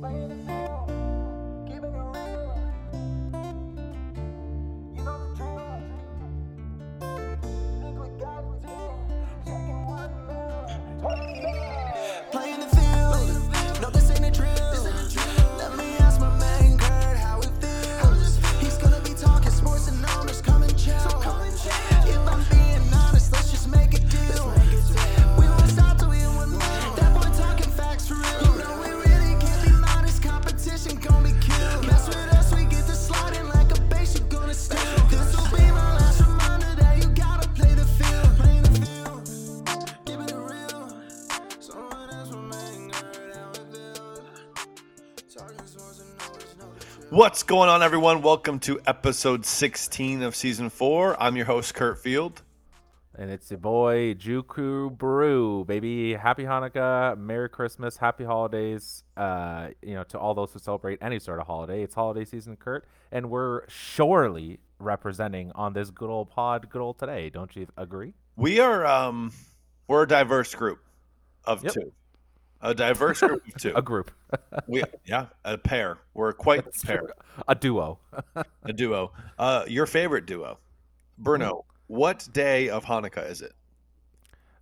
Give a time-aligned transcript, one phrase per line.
[0.00, 0.65] Playing
[47.46, 48.22] going on, everyone?
[48.22, 51.20] Welcome to episode 16 of season four.
[51.22, 52.42] I'm your host, Kurt Field.
[53.18, 56.14] And it's your boy Juku Brew, baby.
[56.14, 59.04] Happy Hanukkah, Merry Christmas, Happy Holidays.
[59.16, 61.82] Uh, you know, to all those who celebrate any sort of holiday.
[61.82, 66.98] It's holiday season, Kurt, and we're surely representing on this good old pod, good old
[66.98, 67.30] today.
[67.30, 68.12] Don't you agree?
[68.36, 69.32] We are um
[69.88, 70.80] we're a diverse group
[71.44, 71.72] of Yep.
[71.74, 71.92] two.
[72.66, 73.72] A diverse group of two.
[73.76, 74.10] A group,
[74.66, 75.98] we yeah, a pair.
[76.14, 77.02] We're quite a pair.
[77.46, 77.98] a duo.
[78.64, 79.12] A duo.
[79.38, 80.58] Uh your favorite duo.
[81.18, 83.52] Bruno, what day of Hanukkah is it?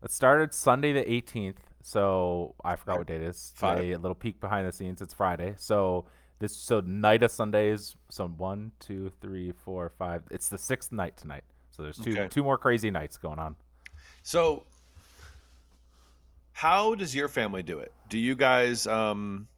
[0.03, 3.53] It started Sunday the 18th, so I forgot what date it is.
[3.57, 3.79] Five.
[3.79, 5.01] Today, a little peek behind the scenes.
[5.01, 6.05] It's Friday, so
[6.41, 7.97] this so night of Sundays.
[8.11, 10.23] So one, two, three, four, five.
[10.31, 11.45] It's the sixth night tonight.
[11.71, 12.29] So there's two Okay.
[12.29, 13.57] two more crazy nights going on.
[14.23, 14.67] So
[16.55, 17.93] how does your family do it?
[18.09, 19.49] Do you guys um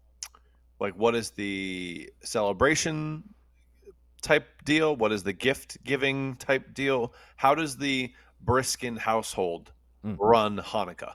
[0.81, 3.23] like what is the celebration
[4.23, 4.97] type deal?
[4.97, 7.13] What is the gift giving type deal?
[7.37, 8.13] How does the
[8.45, 9.73] Briskin household
[10.05, 10.17] Mm.
[10.21, 11.15] run Hanukkah?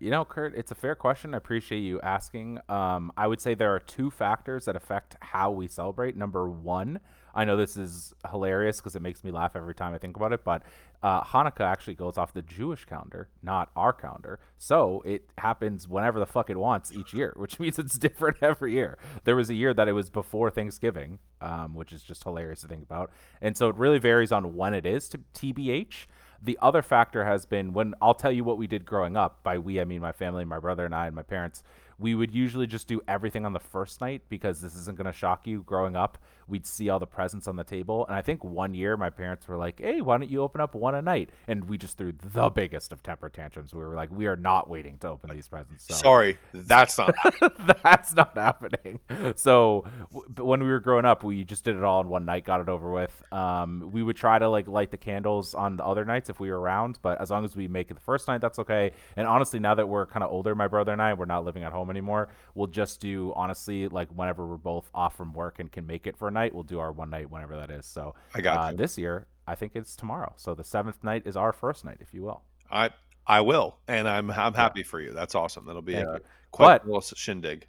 [0.00, 1.34] You know, Kurt, it's a fair question.
[1.34, 2.58] I appreciate you asking.
[2.68, 6.16] Um, I would say there are two factors that affect how we celebrate.
[6.16, 6.98] Number one,
[7.38, 10.32] I know this is hilarious because it makes me laugh every time I think about
[10.32, 10.64] it, but
[11.04, 14.40] uh, Hanukkah actually goes off the Jewish calendar, not our calendar.
[14.58, 18.72] So it happens whenever the fuck it wants each year, which means it's different every
[18.72, 18.98] year.
[19.22, 22.66] There was a year that it was before Thanksgiving, um, which is just hilarious to
[22.66, 23.12] think about.
[23.40, 26.06] And so it really varies on when it is to TBH.
[26.42, 29.44] The other factor has been when I'll tell you what we did growing up.
[29.44, 31.62] By we, I mean my family, my brother and I, and my parents.
[32.00, 35.12] We would usually just do everything on the first night because this isn't going to
[35.12, 35.62] shock you.
[35.62, 36.18] Growing up,
[36.48, 38.06] we'd see all the presents on the table.
[38.06, 40.74] And I think one year my parents were like, hey, why don't you open up
[40.74, 41.30] one a night?
[41.46, 43.74] And we just threw the biggest of temper tantrums.
[43.74, 45.86] We were like, we are not waiting to open these presents.
[45.86, 45.94] So.
[45.94, 47.14] Sorry, that's not
[47.82, 49.00] That's not happening.
[49.36, 52.44] So w- when we were growing up, we just did it all in one night,
[52.44, 53.22] got it over with.
[53.32, 56.50] Um, we would try to like light the candles on the other nights if we
[56.50, 58.92] were around, but as long as we make it the first night, that's okay.
[59.16, 61.64] And honestly, now that we're kind of older, my brother and I, we're not living
[61.64, 62.28] at home anymore.
[62.54, 66.16] We'll just do honestly like whenever we're both off from work and can make it
[66.16, 67.86] for a night, we'll do our one night whenever that is.
[67.86, 68.76] So I got uh, you.
[68.76, 70.32] this year, I think it's tomorrow.
[70.36, 72.42] So the seventh night is our first night, if you will.
[72.70, 72.90] I
[73.26, 75.12] I will, and I'm I'm happy for you.
[75.12, 75.66] That's awesome.
[75.66, 76.20] That'll be Thank a you.
[76.50, 77.66] quite But- a little shindig.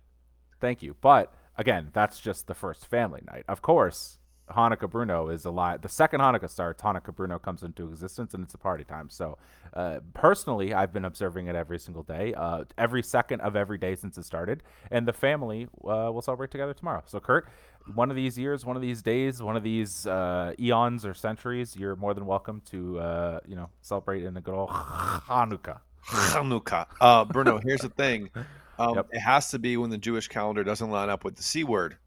[0.59, 0.96] Thank you.
[1.00, 3.46] But again, that's just the first family night.
[3.47, 4.18] Of course,
[4.50, 5.81] Hanukkah Bruno is alive.
[5.81, 9.09] The second Hanukkah starts, Hanukkah Bruno comes into existence, and it's a party time.
[9.09, 9.38] So,
[9.74, 13.96] uh, personally, I've been observing it every single day, uh, every second of every day
[13.96, 14.63] since it started.
[14.91, 17.03] And the family uh, will celebrate together tomorrow.
[17.06, 17.47] So, Kurt,
[17.94, 21.75] one of these years, one of these days, one of these uh, eons or centuries,
[21.75, 25.79] you're more than welcome to, uh, you know, celebrate in the good old Hanukkah.
[26.06, 26.85] Hanukkah.
[27.01, 28.29] Uh, Bruno, here's the thing.
[28.78, 29.07] Um, Yep.
[29.12, 31.97] It has to be when the Jewish calendar doesn't line up with the C word.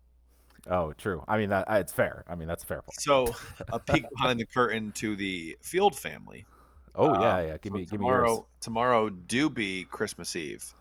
[0.70, 1.24] Oh, true.
[1.26, 2.24] I mean, that it's fair.
[2.28, 3.00] I mean, that's a fair point.
[3.00, 3.34] So
[3.72, 6.46] a peek behind the curtain to the Field family.
[6.94, 7.56] Oh yeah, yeah.
[7.60, 8.28] Give so me, give me tomorrow.
[8.28, 8.44] yours.
[8.60, 10.74] Tomorrow do be Christmas Eve.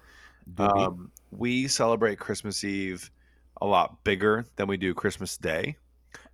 [0.57, 3.09] Um, we celebrate Christmas Eve
[3.61, 5.77] a lot bigger than we do Christmas Day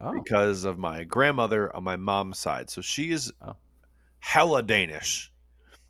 [0.02, 2.70] oh, because of my grandmother on my mom's side.
[2.70, 3.56] So she is Oh.
[4.20, 5.32] hella Danish.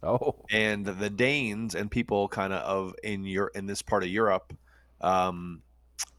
[0.03, 4.09] oh, and the Danes and people kind of of in your in this part of
[4.09, 4.53] Europe,
[5.01, 5.62] um,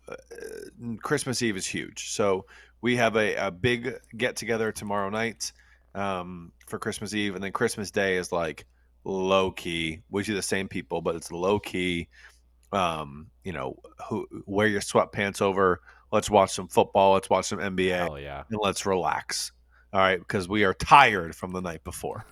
[0.09, 0.17] uh,
[1.03, 2.11] Christmas Eve is huge.
[2.11, 2.47] So
[2.81, 5.53] we have a, a big get together tomorrow night
[5.95, 8.67] um, for Christmas Eve, and then Christmas Day is like
[9.05, 10.01] low key.
[10.11, 12.09] We do the same people, but it's low key.
[12.73, 13.77] Um, you know,
[14.09, 15.81] who wear your sweatpants over.
[16.13, 17.15] Let's watch some football.
[17.15, 18.45] Let's watch some NBA, hell yeah.
[18.49, 19.53] and let's relax.
[19.93, 22.27] All right, because we are tired from the night before.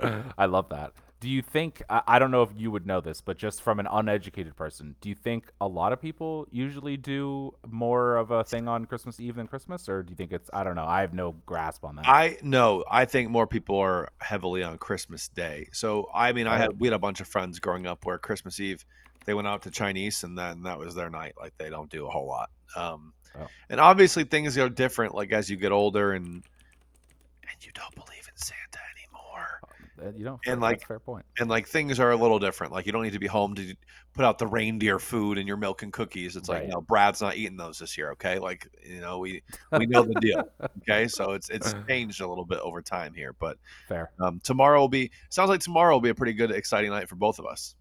[0.38, 0.92] I love that.
[1.20, 3.86] Do you think I, don't know if you would know this, but just from an
[3.90, 8.68] uneducated person, do you think a lot of people usually do more of a thing
[8.68, 10.86] on Christmas Eve than Christmas, or do you think it's I don't know?
[10.86, 12.08] I have no grasp on that.
[12.08, 15.68] I no, I think more people are heavily on Christmas Day.
[15.72, 18.58] So I mean, I had we had a bunch of friends growing up where Christmas
[18.58, 18.86] Eve
[19.26, 21.34] they went out to Chinese and then that was their night.
[21.38, 22.50] Like they don't do a whole lot.
[22.76, 23.46] Um, Oh.
[23.68, 25.14] And obviously things are different.
[25.14, 29.60] Like as you get older and and you don't believe in Santa anymore.
[30.02, 31.24] Uh, you know, and, like, fair point.
[31.38, 32.72] and like things are a little different.
[32.72, 33.74] Like you don't need to be home to
[34.14, 36.34] put out the reindeer food and your milk and cookies.
[36.34, 36.68] It's like Right.
[36.70, 38.10] no, Brad's not eating those this year.
[38.12, 39.42] Okay, like you know we
[39.78, 40.42] we know the deal.
[40.82, 44.10] Okay, so it's it's changed a little bit over time here, but Fair.
[44.18, 47.14] um, tomorrow will be sounds like tomorrow will be a pretty good, exciting night for
[47.14, 47.76] both of us.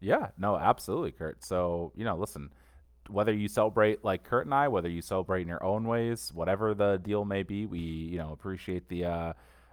[0.00, 1.44] Yeah, no, absolutely, Kurt.
[1.44, 2.50] So, you know, listen,
[3.08, 6.74] whether you celebrate like Kurt and I, whether you celebrate in your own ways, whatever
[6.74, 9.32] the deal may be, we, you know, appreciate the uh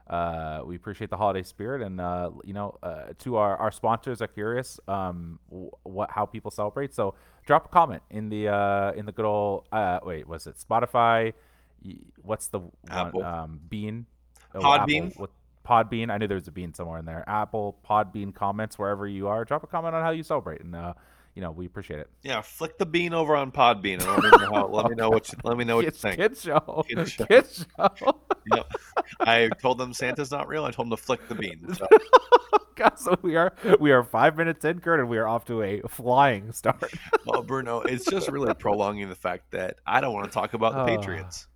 [0.09, 4.21] uh, we appreciate the holiday spirit, and uh, you know, uh, to our, our sponsors
[4.21, 5.37] are curious um,
[5.83, 6.93] what how people celebrate.
[6.95, 7.15] So
[7.45, 11.33] drop a comment in the uh, in the good old uh, wait, was it Spotify?
[12.21, 13.21] What's the Apple.
[13.21, 13.33] one?
[13.33, 14.05] Um, Bean,
[14.55, 15.11] Oh, Podbean?
[15.11, 15.29] Apple,
[15.67, 16.09] Podbean.
[16.11, 17.23] I knew there was a bean somewhere in there.
[17.27, 19.43] Apple, Podbean comments wherever you are.
[19.45, 20.93] Drop a comment on how you celebrate, and uh,
[21.35, 22.09] you know we appreciate it.
[22.23, 25.09] Yeah, flick the bean over on Podbean and let me know, how, let me know
[25.09, 26.15] what you, let me know what you think.
[26.17, 27.25] kids show, Kids show.
[27.25, 27.65] kids
[27.95, 28.19] show.
[28.53, 28.71] Yep.
[29.19, 30.63] I told them Santa's not real.
[30.63, 31.73] I told them to flick the bean.
[31.73, 31.85] So,
[32.75, 35.61] God, so we are we are five minutes in, Kurt, and we are off to
[35.63, 36.91] a flying start.
[37.25, 40.73] well, Bruno, it's just really prolonging the fact that I don't want to talk about
[40.73, 40.85] the Oh.
[40.97, 41.47] Patriots.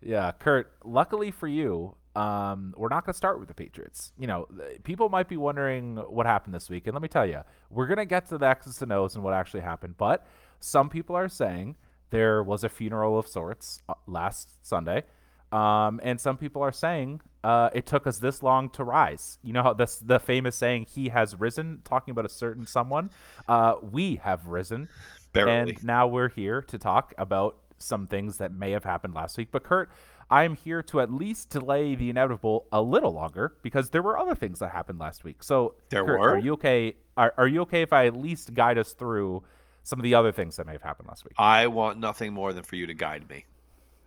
[0.00, 0.72] Yeah, Kurt.
[0.84, 4.12] Luckily for you, um, we're not going to start with the Patriots.
[4.18, 4.48] You know,
[4.84, 7.40] people might be wondering what happened this week, and let me tell you,
[7.70, 9.96] we're going to get to the X's and O's and what actually happened.
[9.96, 10.26] But
[10.60, 11.76] some people are saying
[12.10, 15.02] there was a funeral of sorts uh, last Sunday,
[15.50, 19.38] um, and some people are saying uh, it took us this long to rise.
[19.42, 23.10] You know how this the famous saying "He has risen," talking about a certain someone.
[23.48, 24.88] Uh, we have risen.
[25.32, 25.72] Barely.
[25.72, 29.48] And now we're here to talk about some things that may have happened last week.
[29.50, 29.90] But Kurt,
[30.30, 34.34] I'm here to at least delay the inevitable a little longer because there were other
[34.34, 35.42] things that happened last week.
[35.42, 36.30] So There Kurt, were?
[36.30, 36.96] Are you okay?
[37.16, 39.42] Are, are you okay if I at least guide us through
[39.82, 41.34] some of the other things that may have happened last week?
[41.38, 43.44] I want nothing more than for you to guide me.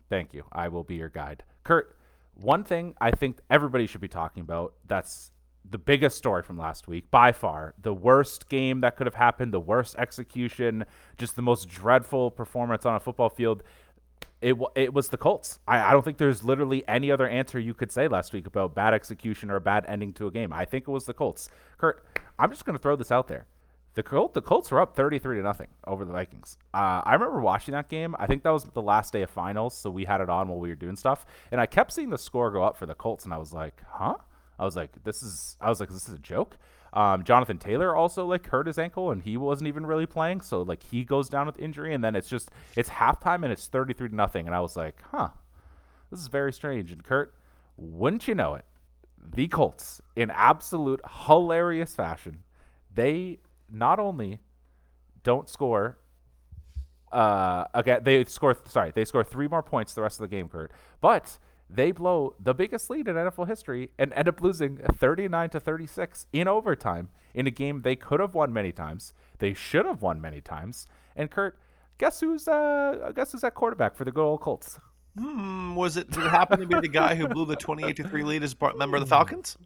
[0.09, 0.43] Thank you.
[0.51, 1.43] I will be your guide.
[1.63, 1.95] Kurt,
[2.33, 5.31] one thing I think everybody should be talking about that's
[5.69, 7.73] the biggest story from last week by far.
[7.81, 10.85] The worst game that could have happened, the worst execution,
[11.17, 13.63] just the most dreadful performance on a football field.
[14.39, 15.59] It, it was the Colts.
[15.67, 18.75] I, I don't think there's literally any other answer you could say last week about
[18.75, 20.53] bad execution or a bad ending to a game.
[20.53, 21.49] I think it was the Colts.
[21.77, 22.05] Kurt,
[22.37, 23.47] I'm just going to throw this out there.
[23.95, 26.59] The Colts, the Colts were up 33 to nothing over the Vikings.
[26.71, 28.15] Uh, I remember watching that game.
[28.19, 30.59] I think that was the last day of finals, so we had it on while
[30.59, 33.25] we were doing stuff, and I kept seeing the score go up for the Colts,
[33.25, 34.17] and I was like, "Huh?"
[34.59, 36.57] I was like, "This is," I was like, "This is a joke."
[36.97, 40.63] Um, Jonathan Taylor also like hurt his ankle, and he wasn't even really playing, so
[40.63, 44.09] like he goes down with injury, and then it's just it's halftime and it's 33
[44.09, 45.29] to nothing, and I was like, "Huh."
[46.09, 46.91] This is very strange.
[46.91, 47.35] And Kurt,
[47.75, 48.65] wouldn't you know it,
[49.23, 52.39] the Colts, in absolute hilarious fashion,
[52.91, 53.39] they
[53.69, 54.39] not only
[55.23, 55.97] don't score
[57.11, 60.50] uh again they score sorry, they score three more points the rest of the game,
[60.50, 61.38] Kurt, but
[61.69, 66.25] they blow the biggest lead in NFL history and end up losing 39 to 36
[66.33, 69.13] in overtime in a game they could have won many times.
[69.39, 70.87] They should have won many times.
[71.15, 71.57] And Kurt,
[71.97, 74.79] guess who's uh guess who's at quarterback for the good old Colts?
[75.17, 76.09] Hmm, was it?
[76.11, 78.55] Did it happen to be the guy who blew the twenty-eight to three lead as
[78.77, 79.57] member of the Falcons?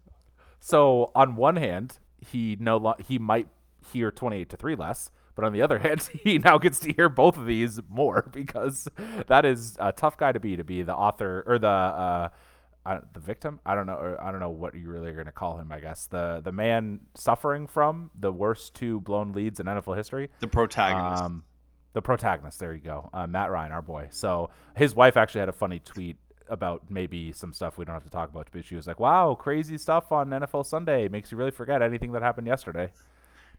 [0.59, 3.48] So on one hand, he no lo- he might
[3.92, 5.09] hear 28 to 3 less,
[5.42, 8.88] but on the other hand, he now gets to hear both of these more because
[9.27, 12.30] that is a tough guy to be to be the author or the uh
[12.84, 13.60] I, the victim.
[13.63, 13.94] I don't know.
[13.94, 15.72] Or I don't know what you really are going to call him.
[15.72, 20.30] I guess the the man suffering from the worst two blown leads in NFL history.
[20.39, 21.22] The protagonist.
[21.22, 21.44] Um,
[21.94, 22.58] the protagonist.
[22.58, 23.12] There you go.
[23.13, 24.08] Uh, Matt Ryan, our boy.
[24.10, 26.18] So his wife actually had a funny tweet
[26.50, 28.48] about maybe some stuff we don't have to talk about.
[28.51, 32.13] But she was like, "Wow, crazy stuff on NFL Sunday makes you really forget anything
[32.13, 32.92] that happened yesterday."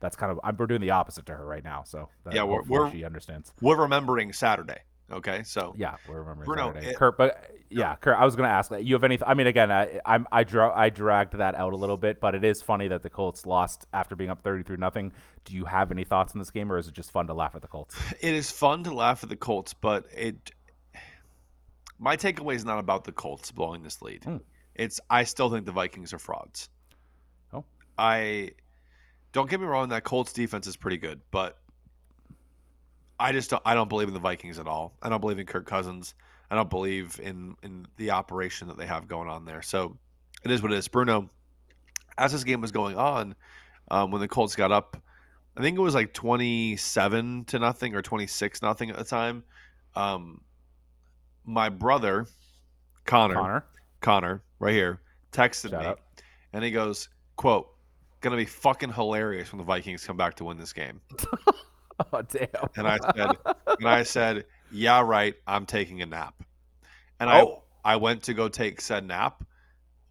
[0.02, 1.84] That's kind of I'm we're doing the opposite to her right now.
[1.84, 3.52] So Yeah, we're- we're- she understands.
[3.62, 4.80] We're remembering Saturday.
[5.10, 6.86] Okay, so Yeah, we're remembering Bruno, Saturday.
[6.90, 9.18] it- Kurt, but yeah, Kurt, I was going to ask that you have any.
[9.26, 12.34] I mean, again, I I'm, I dra- I dragged that out a little bit, but
[12.34, 15.12] it is funny that the Colts lost after being up thirty three nothing.
[15.44, 17.54] Do you have any thoughts on this game, or is it just fun to laugh
[17.54, 17.94] at the Colts?
[18.20, 20.50] it is fun to laugh at the Colts, but it.
[21.98, 24.24] My takeaway is not about the Colts blowing this lead.
[24.24, 24.38] Hmm.
[24.74, 26.68] It's I still think the Vikings are frauds.
[27.52, 27.64] Oh.
[27.98, 28.52] I
[29.32, 29.88] don't get me wrong.
[29.90, 31.58] That Colts defense is pretty good, but
[33.18, 34.94] I just don't, I don't believe in the Vikings at all.
[35.02, 36.14] I don't believe in Kirk Cousins.
[36.50, 39.62] I don't believe in in the operation that they have going on there.
[39.62, 39.96] So
[40.44, 40.86] it is what it is.
[40.86, 41.30] Bruno,
[42.18, 43.34] as this game was going on,
[43.90, 45.00] um, when the Colts got up,
[45.56, 49.44] I think it was like twenty-seven to nothing or twenty-six nothing at the time.
[49.94, 50.42] Um,
[51.44, 52.26] my brother,
[53.06, 53.64] Connor, Connor,
[54.00, 55.00] Connor, right here,
[55.32, 56.00] texted Shout me, out.
[56.52, 57.71] and he goes, "quote
[58.22, 61.00] Gonna be fucking hilarious when the Vikings come back to win this game."
[62.12, 62.48] oh damn!
[62.76, 63.36] And I said,
[63.78, 65.34] and I said, "Yeah, right.
[65.46, 66.34] I'm taking a nap."
[67.20, 67.64] And oh.
[67.84, 69.44] I I went to go take said nap,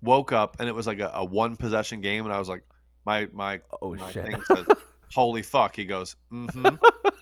[0.02, 2.64] woke up, and it was like a, a one possession game, and I was like,
[3.06, 4.66] my my oh my shit, thing says,
[5.14, 6.76] "Holy fuck!" He goes, "Mm-hmm."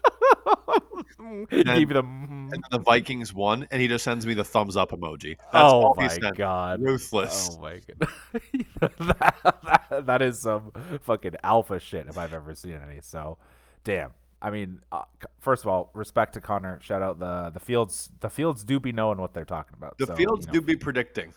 [1.20, 2.54] and, then, the, mm-hmm.
[2.54, 5.38] and the Vikings won, and he just sends me the thumbs up emoji.
[5.52, 7.52] That's oh my god, ruthless!
[7.54, 9.36] Oh my god, that,
[9.90, 13.02] that, that is some fucking alpha shit if I've ever seen any.
[13.02, 13.38] So,
[13.84, 14.12] damn.
[14.42, 15.02] I mean, uh,
[15.40, 16.80] first of all, respect to Connor.
[16.82, 18.10] Shout out the the fields.
[18.22, 19.98] The fields do be knowing what they're talking about.
[19.98, 21.34] The so, fields you know, do be predicting.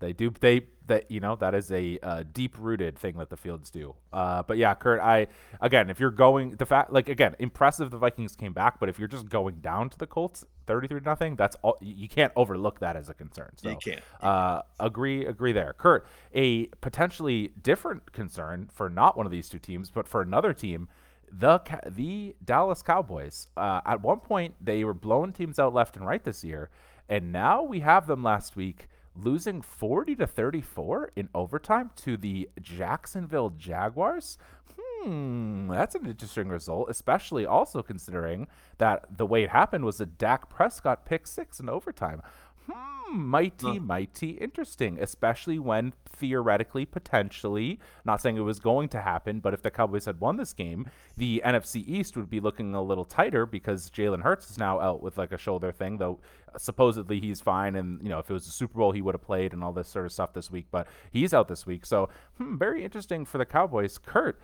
[0.00, 0.32] They do.
[0.40, 3.94] They that you know that is a uh, deep rooted thing that the fields do.
[4.12, 5.26] Uh, but yeah, Kurt, I
[5.60, 8.98] again, if you're going the fact like again, impressive the Vikings came back, but if
[8.98, 11.76] you're just going down to the Colts, thirty three nothing, that's all.
[11.80, 13.50] You can't overlook that as a concern.
[13.56, 14.00] So, you can't.
[14.20, 16.06] Uh, agree, agree there, Kurt.
[16.34, 20.88] A potentially different concern for not one of these two teams, but for another team
[21.30, 23.48] the the Dallas Cowboys.
[23.56, 26.70] Uh, at one point, they were blowing teams out left and right this year,
[27.08, 28.88] and now we have them last week
[29.22, 34.38] losing 40 to 34 in overtime to the Jacksonville Jaguars.
[34.78, 38.48] Hmm, that's an interesting result, especially also considering
[38.78, 42.22] that the way it happened was a Dak Prescott pick six in overtime.
[42.70, 49.40] Hmm, mighty, mighty interesting, especially when theoretically, potentially, not saying it was going to happen,
[49.40, 52.82] but if the Cowboys had won this game, the NFC East would be looking a
[52.82, 56.18] little tighter because Jalen Hurts is now out with like a shoulder thing, though
[56.56, 57.76] supposedly he's fine.
[57.76, 59.72] And, you know, if it was a Super Bowl, he would have played and all
[59.72, 61.86] this sort of stuff this week, but he's out this week.
[61.86, 63.98] So, hmm, very interesting for the Cowboys.
[63.98, 64.40] Kurt,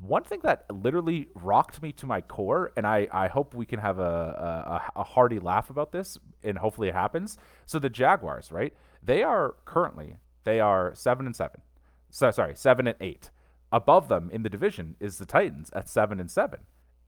[0.00, 3.78] one thing that literally rocked me to my core, and I, I hope we can
[3.78, 7.36] have a, a, a hearty laugh about this, and hopefully it happens.
[7.66, 8.72] So the Jaguars, right?
[9.02, 11.62] They are currently they are seven and seven.
[12.10, 13.30] So sorry, seven and eight.
[13.70, 16.60] Above them in the division is the Titans at seven and seven.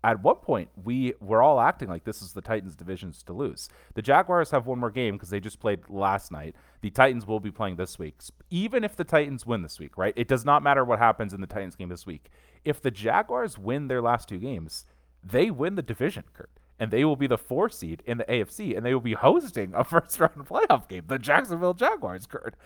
[0.02, 3.70] At one point, we were all acting like this is the Titans' divisions to lose.
[3.94, 6.54] The Jaguars have one more game because they just played last night.
[6.82, 8.16] The Titans will be playing this week.
[8.50, 10.12] Even if the Titans win this week, right?
[10.14, 12.30] It does not matter what happens in the Titans game this week
[12.64, 14.86] if the Jaguars win their last two games,
[15.22, 16.50] they win the division, Kurt.
[16.78, 19.72] And they will be the four seed in the AFC, and they will be hosting
[19.74, 22.56] a first round playoff game, the Jacksonville Jaguars, Kurt.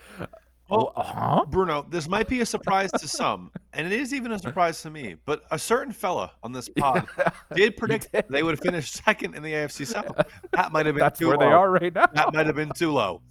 [0.68, 1.44] Well, oh, huh?
[1.48, 4.90] Bruno, this might be a surprise to some, and it is even a surprise to
[4.90, 5.16] me.
[5.24, 7.06] But a certain fella on this pod
[7.54, 8.26] did predict did.
[8.28, 10.14] they would finish second in the AFC South.
[10.52, 11.46] That might have been That's too where low.
[11.46, 12.06] they are right now.
[12.06, 13.22] That might have been too low.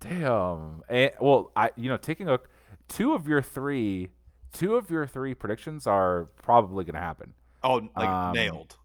[0.00, 0.82] Damn.
[0.90, 2.38] And, well, I you know taking a
[2.88, 4.10] two of your three
[4.54, 7.34] two of your three predictions are probably going to happen.
[7.62, 8.76] Oh, like um, nailed.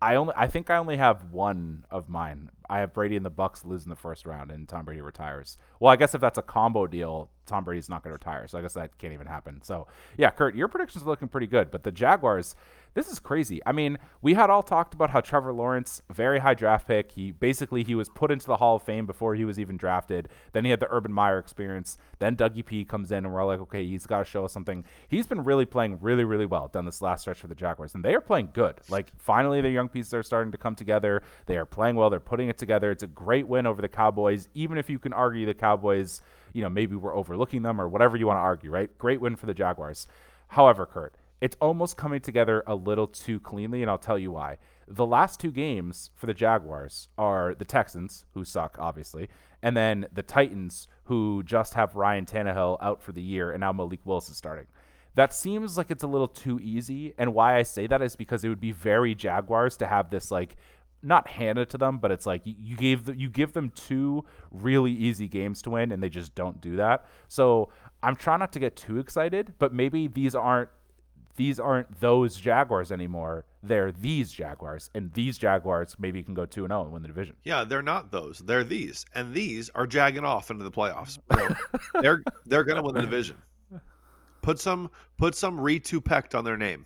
[0.00, 2.50] I only I think I only have one of mine.
[2.68, 5.58] I have Brady and the Bucks losing the first round and Tom Brady retires.
[5.80, 8.46] Well, I guess if that's a combo deal, Tom Brady's not going to retire.
[8.48, 9.60] So I guess that can't even happen.
[9.62, 12.54] So, yeah, Kurt, your predictions are looking pretty good, but the Jaguars
[12.94, 13.60] this is crazy.
[13.66, 17.12] I mean, we had all talked about how Trevor Lawrence, very high draft pick.
[17.12, 20.28] He basically he was put into the Hall of Fame before he was even drafted.
[20.52, 21.98] Then he had the Urban Meyer experience.
[22.20, 24.52] Then Dougie P comes in, and we're all like, okay, he's got to show us
[24.52, 24.84] something.
[25.08, 28.04] He's been really playing really, really well down this last stretch for the Jaguars, and
[28.04, 28.76] they are playing good.
[28.88, 31.22] Like finally, the young pieces are starting to come together.
[31.46, 32.10] They are playing well.
[32.10, 32.92] They're putting it together.
[32.92, 36.22] It's a great win over the Cowboys, even if you can argue the Cowboys,
[36.52, 38.70] you know, maybe we're overlooking them or whatever you want to argue.
[38.70, 38.96] Right?
[38.98, 40.06] Great win for the Jaguars.
[40.48, 44.56] However, Kurt it's almost coming together a little too cleanly, and I'll tell you why.
[44.88, 49.28] The last two games for the Jaguars are the Texans, who suck, obviously,
[49.62, 53.74] and then the Titans, who just have Ryan Tannehill out for the year, and now
[53.74, 54.64] Malik Willis is starting.
[55.16, 58.42] That seems like it's a little too easy, and why I say that is because
[58.42, 60.56] it would be very Jaguars to have this like
[61.02, 64.92] not handed to them, but it's like you gave the, you give them two really
[64.92, 67.04] easy games to win, and they just don't do that.
[67.28, 67.68] So
[68.02, 70.70] I'm trying not to get too excited, but maybe these aren't
[71.36, 73.44] these aren't those Jaguars anymore.
[73.62, 77.02] They're these Jaguars, and these Jaguars maybe can go two and zero oh and win
[77.02, 77.36] the division.
[77.44, 78.38] Yeah, they're not those.
[78.38, 81.18] They're these, and these are jagging off into the playoffs.
[82.00, 83.36] they're they're gonna win the division.
[84.42, 86.84] Put some put some Retupect on their name.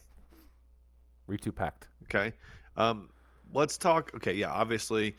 [1.29, 1.89] Retupect.
[2.05, 2.33] Okay.
[2.77, 3.11] Um,
[3.53, 4.13] let's talk.
[4.15, 5.17] Okay, yeah, obviously,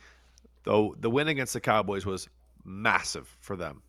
[0.63, 2.29] though the win against the Cowboys was
[2.63, 3.81] massive for them.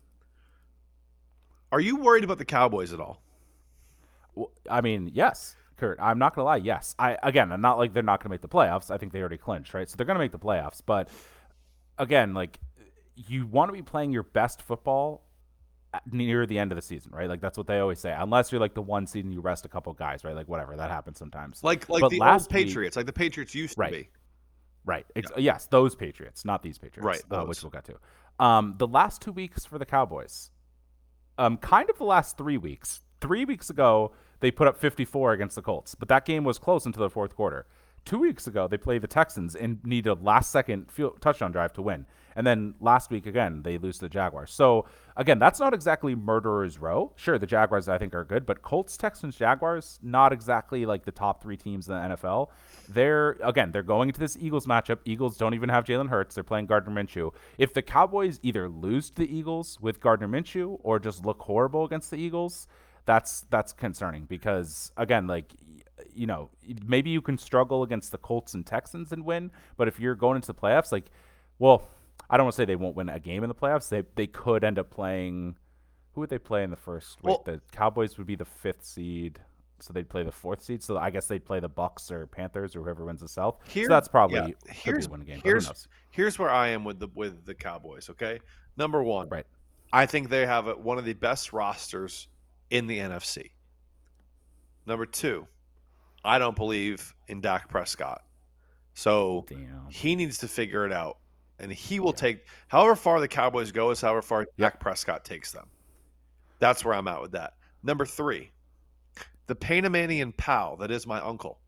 [1.71, 3.21] Are you worried about the Cowboys at all?
[4.69, 5.99] I mean, yes, Kurt.
[6.01, 6.57] I'm not gonna lie.
[6.57, 8.89] Yes, I again, I'm not like they're not gonna make the playoffs.
[8.91, 9.89] I think they already clinched, right?
[9.89, 10.81] So they're gonna make the playoffs.
[10.85, 11.09] But
[11.97, 12.59] again, like
[13.15, 15.23] you want to be playing your best football
[16.09, 17.27] near the end of the season, right?
[17.27, 18.15] Like that's what they always say.
[18.17, 20.35] Unless you're like the one seed and you rest a couple guys, right?
[20.35, 21.63] Like whatever that happens sometimes.
[21.63, 23.91] Like like But the last old week- Patriots, like the Patriots used Right.
[23.91, 24.09] to be.
[24.85, 25.05] Right.
[25.15, 27.05] Ex- Yes, those Patriots, not these Patriots.
[27.05, 27.95] Right, uh, which we'll get to.
[28.43, 30.49] Um, the last two weeks for the Cowboys,
[31.37, 33.01] um, kind of the last three weeks.
[33.21, 36.85] Three weeks ago, they put up 54 against the Colts, but that game was close
[36.85, 37.65] until the fourth quarter.
[38.03, 41.83] Two weeks ago, they played the Texans and needed a last-second field touchdown drive to
[41.83, 42.07] win.
[42.35, 44.51] And then last week again, they lose to the Jaguars.
[44.51, 44.85] So
[45.17, 47.11] again, that's not exactly murderer's row.
[47.15, 51.11] Sure, the Jaguars I think are good, but Colts, Texans, Jaguars, not exactly like the
[51.11, 52.47] top three teams in the NFL.
[52.89, 54.99] They're again, they're going into this Eagles matchup.
[55.05, 56.35] Eagles don't even have Jalen Hurts.
[56.35, 57.33] They're playing Gardner Minshew.
[57.57, 61.83] If the Cowboys either lose to the Eagles with Gardner Minshew or just look horrible
[61.85, 62.67] against the Eagles,
[63.05, 65.53] that's that's concerning because again, like
[66.13, 66.49] you know,
[66.85, 70.35] maybe you can struggle against the Colts and Texans and win, but if you're going
[70.35, 71.05] into the playoffs, like,
[71.59, 71.87] well,
[72.29, 73.89] I don't want to say they won't win a game in the playoffs.
[73.89, 75.55] They they could end up playing.
[76.13, 77.17] Who would they play in the first?
[77.23, 79.39] Wait, Well- the Cowboys would be the fifth seed,
[79.79, 80.83] so they'd play the fourth seed.
[80.83, 83.57] So I guess they'd play the Bucks or Panthers or whoever wins the South.
[83.67, 85.41] Here- so that's probably yeah, could be here's a game.
[85.43, 88.09] here's here's where I am with the with the Cowboys.
[88.09, 88.39] Okay,
[88.75, 89.45] number one, Right.
[89.93, 92.27] I think they have a, one of the best rosters
[92.71, 93.51] in the NFC.
[94.87, 95.47] Number two,
[96.23, 98.21] I don't believe in Dak Prescott,
[98.93, 99.87] so Damn.
[99.89, 101.17] he needs to figure it out,
[101.59, 105.51] and he will take however far the Cowboys go is however far Dak Prescott takes
[105.51, 105.67] them.
[106.59, 107.53] That's where I'm at with that.
[107.83, 108.51] Number three,
[109.47, 111.59] the Panamanian pal that is my uncle.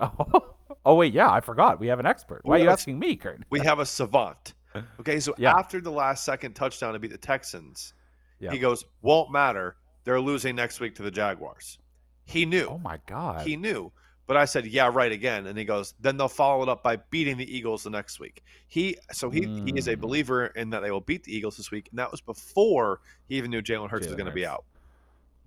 [0.00, 0.54] Oh,
[0.86, 1.78] oh wait, yeah, I forgot.
[1.80, 2.40] We have an expert.
[2.44, 3.42] Why are you Well, asking me, Kurt?
[3.50, 4.54] We have a savant.
[4.98, 5.54] Okay, so Yeah.
[5.56, 7.94] after the last second touchdown to beat the Texans,
[8.40, 8.50] Yeah.
[8.50, 9.76] he goes, "Won't matter.
[10.04, 11.78] They're losing next week to the Jaguars."
[12.26, 12.66] He knew.
[12.70, 13.46] Oh my god.
[13.46, 13.92] he knew.
[14.26, 16.96] But I said, "Yeah, right again." And he goes, "Then they'll follow it up by
[16.96, 20.00] beating the Eagles the next week." He so he he is a Mm.
[20.00, 23.36] believer in that they will beat the Eagles this week, and that was before he
[23.36, 24.64] even knew Jalen Hurts was going to be out.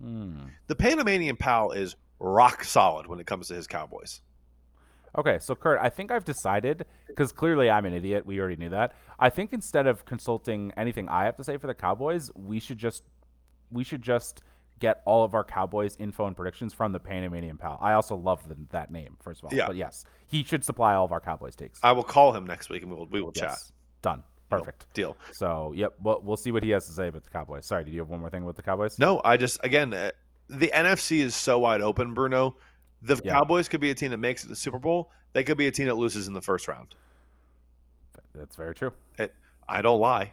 [0.00, 0.42] Hmm.
[0.68, 4.20] The Panamanian pal is rock solid when it comes to his Cowboys.
[5.16, 8.24] Okay, so Kurt, I think I've decided because clearly I'm an idiot.
[8.26, 8.92] We already knew that.
[9.18, 12.78] I think instead of consulting anything I have to say for the Cowboys, we should
[12.78, 13.02] just
[13.70, 14.42] we should just
[14.78, 17.78] get all of our Cowboys info and predictions from the Panamanian pal.
[17.80, 19.56] I also love the, that name first of all.
[19.56, 19.66] Yeah.
[19.66, 21.80] But yes, he should supply all of our Cowboys takes.
[21.82, 23.58] I will call him next week and we will we will chat.
[24.02, 24.22] Done.
[24.50, 24.86] Perfect.
[24.94, 25.14] Deal.
[25.32, 27.66] So, yep, we'll, we'll see what he has to say about the Cowboys.
[27.66, 28.98] Sorry, did you have one more thing with the Cowboys?
[28.98, 30.10] No, I just again uh,
[30.48, 32.56] the NFC is so wide open, Bruno.
[33.02, 33.32] The Yeah.
[33.32, 35.10] Cowboys could be a team that makes it to the Super Bowl.
[35.34, 36.94] They could be a team that loses in the first round.
[38.34, 38.92] That's very true.
[39.18, 39.34] It,
[39.68, 40.32] I don't lie.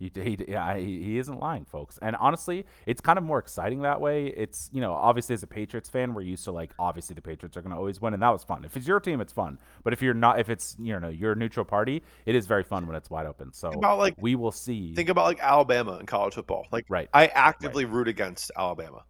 [0.00, 1.98] He, he, yeah, he, he isn't lying, folks.
[2.00, 4.28] And honestly, it's kind of more exciting that way.
[4.28, 7.54] It's, you know, obviously as a Patriots fan, we're used to like, obviously the Patriots
[7.58, 8.64] are going to always win, and that was fun.
[8.64, 9.58] If it's your team, it's fun.
[9.84, 12.64] But if you're not, if it's, you know, you're a neutral party, it is very
[12.64, 13.52] fun when it's wide open.
[13.52, 14.94] So Think about like we will see.
[14.94, 16.66] think about like Alabama in college football.
[16.72, 19.04] Like right, I actively root against Alabama.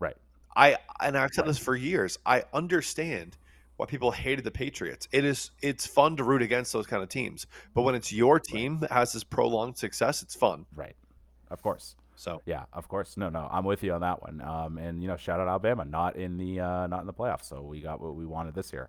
[0.00, 0.16] right.
[0.56, 1.48] I and I've said Right.
[1.48, 2.18] this for years.
[2.24, 3.36] I understand
[3.76, 5.08] why people hated the Patriots.
[5.12, 7.46] It is it's fun to root against those kind of teams.
[7.74, 10.66] But when it's your team that has this prolonged success, it's fun.
[10.74, 10.96] Right.
[11.50, 11.96] Of course.
[12.16, 13.16] So Yeah, of course.
[13.16, 14.40] No, no, I'm with you on that one.
[14.40, 17.44] Um, and you know, shout out Alabama, not in the uh, not in the playoffs.
[17.44, 18.88] So we got what we wanted this year.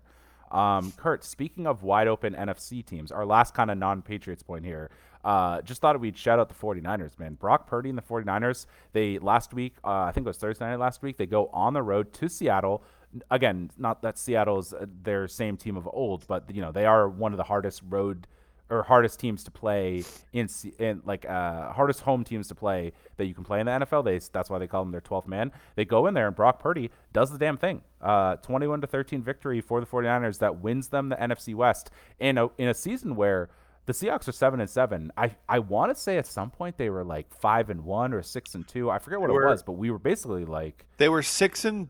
[0.50, 4.90] Um, Kurt, speaking of wide open NFC teams, our last kind of non-Patriots point here.
[5.24, 7.34] Uh, just thought we'd shout out the 49ers, man.
[7.34, 10.78] Brock Purdy and the 49ers, they last week, uh, I think it was Thursday night
[10.78, 12.84] last week, they go on the road to Seattle.
[13.30, 17.08] Again, not that Seattle's uh, their same team of old, but you know, they are
[17.08, 18.26] one of the hardest road
[18.68, 20.48] or hardest teams to play in,
[20.78, 24.04] in like uh, hardest home teams to play that you can play in the NFL.
[24.04, 25.52] They that's why they call them their 12th man.
[25.76, 27.82] They go in there and Brock Purdy does the damn thing.
[28.00, 32.38] Uh, 21 to 13 victory for the 49ers that wins them the NFC West in
[32.38, 33.48] a in a season where
[33.86, 35.12] the Seahawks are seven and seven.
[35.16, 38.22] I, I want to say at some point they were like five and one or
[38.22, 38.90] six and two.
[38.90, 41.88] I forget what They it was, but we were basically like they were six and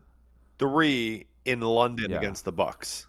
[0.59, 2.17] three in London Yeah.
[2.17, 3.07] against the Bucks.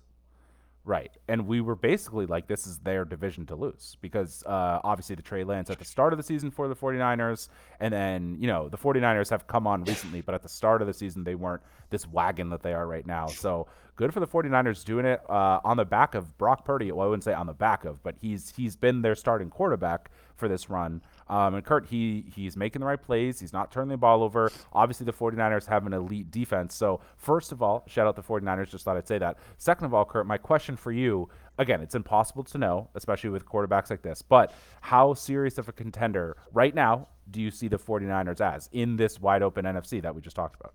[0.84, 1.14] Right.
[1.28, 5.22] And we were basically like, this is their division to lose because uh, obviously the
[5.22, 7.48] Trey Lance at the start of the season for the 49ers.
[7.78, 10.86] And then, you know, the 49ers have come on recently, but at the start of
[10.88, 13.26] the season, they weren't this wagon that they are right now.
[13.26, 16.90] So good for the 49ers doing it uh, on the back of Brock Purdy.
[16.90, 20.10] Well, I wouldn't say on the back of, but he's he's been their starting quarterback
[20.36, 21.02] for this run.
[21.28, 23.38] Um, and Kurt, he he's making the right plays.
[23.40, 24.50] He's not turning the ball over.
[24.72, 26.74] Obviously, the 49ers have an elite defense.
[26.74, 28.70] So, first of all, shout out the 49ers.
[28.70, 29.38] Just thought I'd say that.
[29.58, 33.44] Second of all, Kurt, my question for you again, it's impossible to know, especially with
[33.44, 37.78] quarterbacks like this, but how serious of a contender right now do you see the
[37.78, 40.74] 49ers as in this wide open NFC that we just talked about?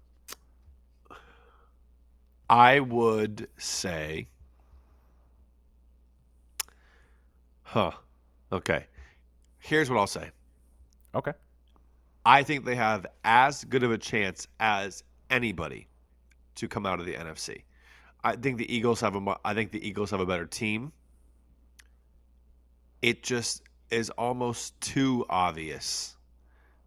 [2.50, 4.28] I would say,
[7.63, 7.92] huh?
[8.52, 8.86] Okay,
[9.60, 10.30] here's what I'll say.
[11.15, 11.34] Okay.
[12.26, 15.88] I think they have as good of a chance as anybody
[16.56, 17.63] to come out of the NFC.
[18.23, 20.93] I think the Eagles have a I think the Eagles have a better team.
[23.02, 26.15] It just is almost too obvious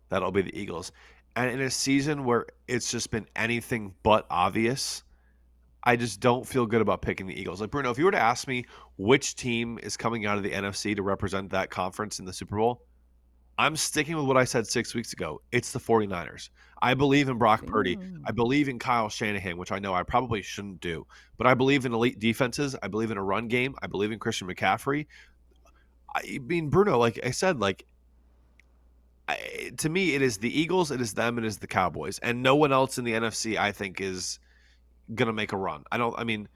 [0.08, 0.92] that it'll be the Eagles.
[1.34, 5.02] And in a season where it's just been anything but obvious,
[5.82, 7.60] I just don't feel good about picking the Eagles.
[7.60, 8.64] Like Bruno, if you were to ask me
[8.96, 12.56] which team is coming out of the NFC to represent that conference in the Super
[12.56, 12.82] Bowl,
[13.59, 15.40] I'm sticking with what I said six weeks ago.
[15.51, 16.51] It's the 49ers.
[16.83, 17.99] I believe in Brock Purdy.
[18.27, 21.07] I believe in Kyle Shanahan, which I know I probably shouldn't do,
[21.38, 22.77] but I believe in elite defenses.
[22.83, 23.75] I believe in a run game.
[23.81, 25.07] I believe in Christian McCaffrey.
[26.14, 27.87] I mean, Bruno, like I said, like
[29.29, 32.42] I, to me, it is the Eagles, it is them, it is the Cowboys, and
[32.42, 33.57] no one else in the NFC.
[33.57, 34.38] I think is
[35.14, 35.85] gonna make a run.
[35.90, 36.16] I don't.
[36.19, 36.49] I mean,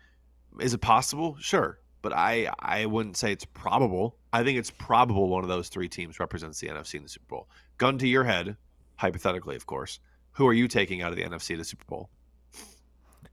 [0.60, 1.36] is it possible?
[1.40, 4.16] Sure, but I I wouldn't say it's probable.
[4.32, 7.26] I think it's probable one of those three teams represents the NFC in the Super
[7.28, 7.48] Bowl.
[7.78, 8.56] Gun to your head,
[8.96, 9.98] hypothetically, of course.
[10.32, 12.10] Who are you taking out of the NFC to Super Bowl?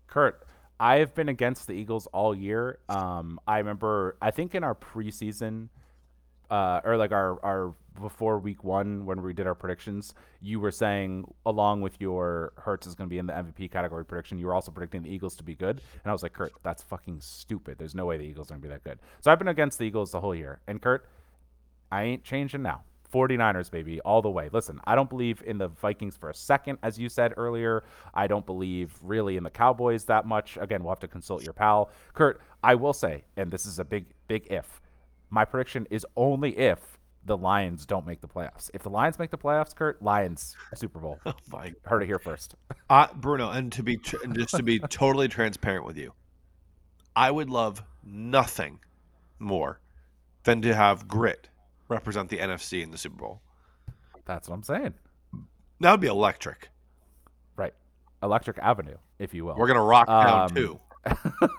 [0.08, 0.48] Kurt,
[0.80, 2.80] I've been against the Eagles all year.
[2.90, 5.70] Um, I remember, I think in our preseason,
[6.50, 10.72] uh, or like our, our before week one when we did our predictions, you were
[10.72, 14.48] saying along with your Hurts is going to be in the MVP category prediction, you
[14.48, 17.20] were also predicting the Eagles to be good, and I was like, Kurt, that's fucking
[17.22, 17.78] stupid.
[17.78, 19.00] There's no way the Eagles are going to be that good.
[19.22, 21.08] So I've been against the Eagles the whole year, and Kurt,
[21.92, 22.84] I ain't changing now.
[23.14, 24.50] 49ers, baby, all the way.
[24.52, 27.84] Listen, I don't believe in the Vikings for a second, as you said earlier.
[28.14, 30.58] I don't believe really in the Cowboys that much.
[30.60, 31.90] Again, we'll have to consult your pal.
[32.14, 34.82] Kurt, I will say, and this is a big, big if,
[35.30, 36.97] my prediction is only if
[37.28, 38.72] the Lions don't make the playoffs.
[38.74, 41.20] If the Lions make the playoffs, Kurt, Lions Super Bowl.
[41.26, 42.56] Oh my Heard it here first.
[42.90, 46.14] Uh, Bruno, and to be tr- and just to be totally transparent with you,
[47.18, 48.80] I would love nothing
[49.40, 49.82] more
[50.44, 51.50] than to have grit
[51.90, 53.42] represent the NFC in the Super Bowl.
[54.26, 54.94] That's what I'm saying.
[55.82, 56.70] That would be electric.
[57.58, 57.74] Right.
[58.24, 59.56] Electric Avenue, if you will.
[59.58, 60.80] We're gonna rock down Um, too.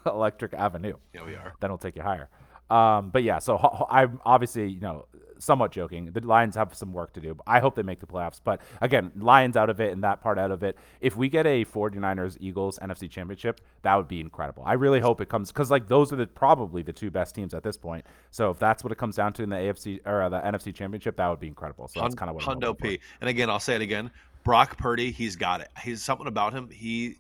[0.07, 0.95] Electric Avenue.
[1.15, 1.53] Yeah, we are.
[1.61, 2.29] then we'll take you higher.
[2.71, 5.07] Um, but yeah, so ho- ho- I'm obviously, you know,
[5.39, 6.11] somewhat joking.
[6.13, 7.35] The Lions have some work to do.
[7.35, 8.41] But I hope they make the playoffs.
[8.43, 10.77] But again, Lions out of it and that part out of it.
[11.01, 14.63] If we get a 49ers Eagles NFC championship, that would be incredible.
[14.67, 17.55] I really hope it comes because like those are the probably the two best teams
[17.55, 18.05] at this point.
[18.31, 21.17] So if that's what it comes down to in the AFC or the NFC championship,
[21.17, 21.89] that would be incredible.
[21.89, 23.01] So that's kind of what I'm Hundo hoping P.
[23.21, 24.11] And again, I'll say it again.
[24.45, 25.69] Brock Purdy, he's got it.
[25.83, 26.71] He's something about him.
[26.71, 27.17] He,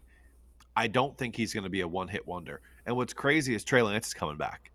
[0.76, 2.60] I don't think he's going to be a one-hit wonder.
[2.86, 4.70] And what's crazy is Trey Lance is coming back.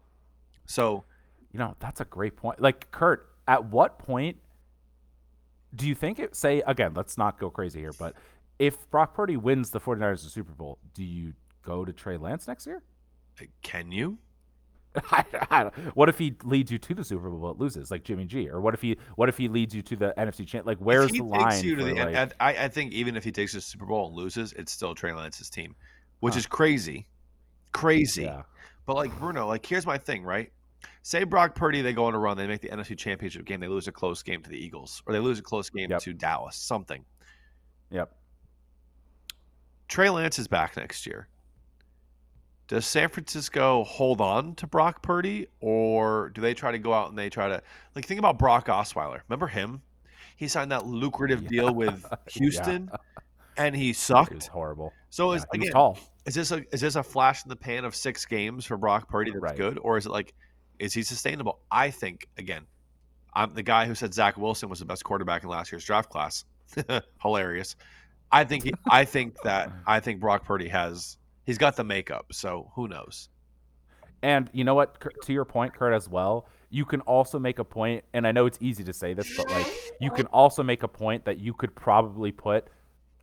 [0.65, 1.03] So.
[1.51, 2.59] You know, that's a great point.
[2.59, 4.37] Like Kurt, at what point
[5.75, 8.15] do you think it say again, let's not go crazy here, but
[8.59, 11.33] if Brock Purdy wins the 49ers the Super Bowl, do you
[11.65, 12.83] go to Trey Lance next year?
[13.41, 14.17] Uh, can you?
[15.11, 15.63] I, I
[15.95, 18.47] what if he leads you to the Super Bowl but loses, like Jimmy G?
[18.47, 20.67] Or what if he what if he leads you to the NFC champ?
[20.67, 21.63] Like, where's the line?
[21.63, 24.15] you to the like- I, I think even if he takes the Super Bowl and
[24.15, 25.75] loses, it's still Trey Lance's team,
[26.19, 26.39] which Huh.
[26.39, 27.07] is crazy,
[27.71, 28.23] crazy.
[28.25, 28.43] yeah,
[28.85, 30.51] But like Bruno, like here's my thing, right?
[31.01, 33.67] Say Brock Purdy, they go on a run, they make the NFC Championship game, they
[33.67, 36.01] lose a close game to the Eagles, or they lose a close game Yep.
[36.03, 37.03] to Dallas, something.
[37.89, 38.15] yep.
[39.87, 41.27] Trey Lance is back next year.
[42.67, 47.09] Does San Francisco hold on to Brock Purdy, or do they try to go out
[47.09, 47.61] and they try to
[47.95, 49.19] like think about Brock Osweiler?
[49.27, 49.81] Remember him?
[50.37, 52.89] He signed that lucrative deal with Houston,
[53.57, 54.47] and he It was sucked.
[54.47, 54.93] horrible.
[55.09, 55.99] So Yeah, is again, tall.
[56.25, 59.09] is this a is this a flash in the pan of six games for Brock
[59.09, 59.57] Purdy that's Right.
[59.57, 60.33] good, or is it like
[60.79, 61.59] is he sustainable?
[61.71, 62.65] I think again,
[63.33, 66.09] I'm the guy who said Zach Wilson was the best quarterback in last year's draft
[66.09, 66.45] class.
[67.21, 67.75] Hilarious.
[68.31, 72.27] I think he, I think that I think Brock Purdy has he's got the makeup.
[72.31, 73.29] So who knows?
[74.21, 75.03] And you know what?
[75.23, 78.45] To your point, Kurt, as well, you can also make a point, and I know
[78.45, 79.67] it's easy to say this, but like
[79.99, 82.67] you can also make a point that you could probably put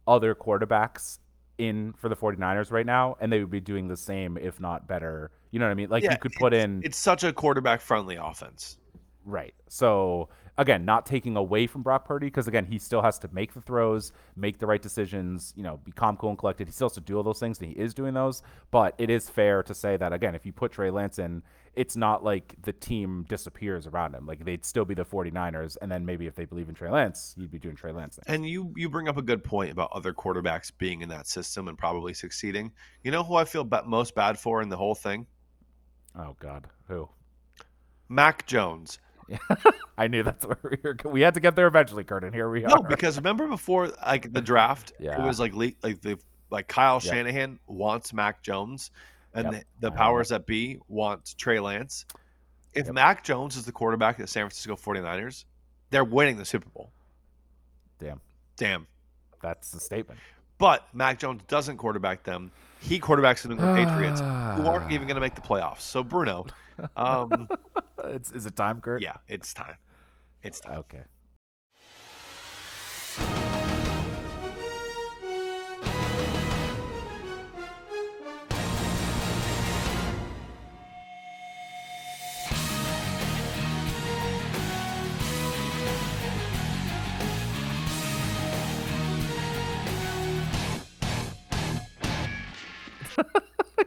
[0.07, 1.19] other quarterbacks
[1.59, 4.87] in for the 49ers right now, and they would be doing the same, if not
[4.87, 5.31] better.
[5.51, 5.89] You know what I mean?
[5.91, 8.79] Like Yeah, you could put it's- in It's such a quarterback friendly offense.
[9.25, 9.55] Right.
[9.69, 13.55] So again, not taking away from Brock Purdy because again, he still has to make
[13.55, 16.69] the throws, make the right decisions, you know, be calm, cool, and collected.
[16.69, 18.43] He still has to do all those things, and he is doing those.
[18.71, 21.43] But it is fair to say that again, if you put Trey Lance in,
[21.75, 24.27] it's not like the team disappears around him.
[24.27, 27.35] Like they'd still be the 49ers, and then maybe if they believe in Trey Lance,
[27.37, 28.17] you'd be doing Trey Lance.
[28.17, 28.25] Things.
[28.27, 31.69] And you you bring up a good point about other quarterbacks being in that system
[31.69, 32.73] and probably succeeding.
[33.05, 35.27] You know who I feel most bad for in the whole thing?
[36.19, 37.09] Oh God, who?
[38.09, 38.99] Mac Jones.
[39.99, 40.97] I knew that's where we were.
[41.05, 42.69] We had to get there eventually, Kurt, and here we are.
[42.69, 46.19] No, because remember before like the draft, it was like le- like the
[46.51, 46.99] like Kyle.
[46.99, 48.91] Shanahan wants Mac Jones,
[49.35, 49.65] and Yep.
[49.81, 52.07] the, the powers that be want Trey Lance.
[52.75, 52.95] If Yep.
[52.95, 55.45] Mac Jones is the quarterback of the San Francisco 49ers,
[55.91, 56.91] they're winning the Super Bowl.
[58.01, 58.21] Damn.
[58.57, 58.87] Damn.
[59.43, 60.19] That's the statement.
[60.59, 62.51] But Mac Jones doesn't quarterback them.
[62.81, 65.81] He quarterbacks the New England Patriots, who aren't even going to make the playoffs.
[65.81, 66.47] So Bruno,
[66.97, 67.49] um,
[68.05, 69.03] It's, is it time, Kurt?
[69.03, 69.77] yeah, it's time.
[70.43, 70.79] It's time.
[70.79, 71.03] Okay.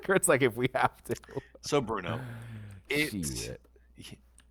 [0.04, 1.16] Kurt's like, if we have to.
[1.62, 2.20] So Bruno,
[2.90, 3.62] it Shit.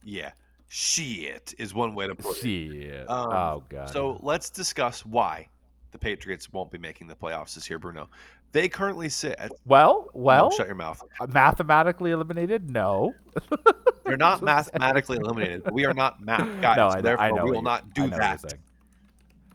[0.03, 0.33] yeah,
[0.69, 3.09] shit is one way to put it.
[3.09, 3.91] Um, oh god.
[3.91, 5.49] So let's discuss why
[5.93, 8.09] the Patriots won't be making the playoffs this year, Bruno.
[8.53, 11.03] They currently sit at well, well, shut your mouth.
[11.29, 12.71] mathematically eliminated?
[12.71, 13.15] No.
[14.05, 15.71] They're not mathematically eliminated.
[15.71, 16.77] We are not math guys.
[16.77, 18.55] no, I therefore, I know we will not do you're that.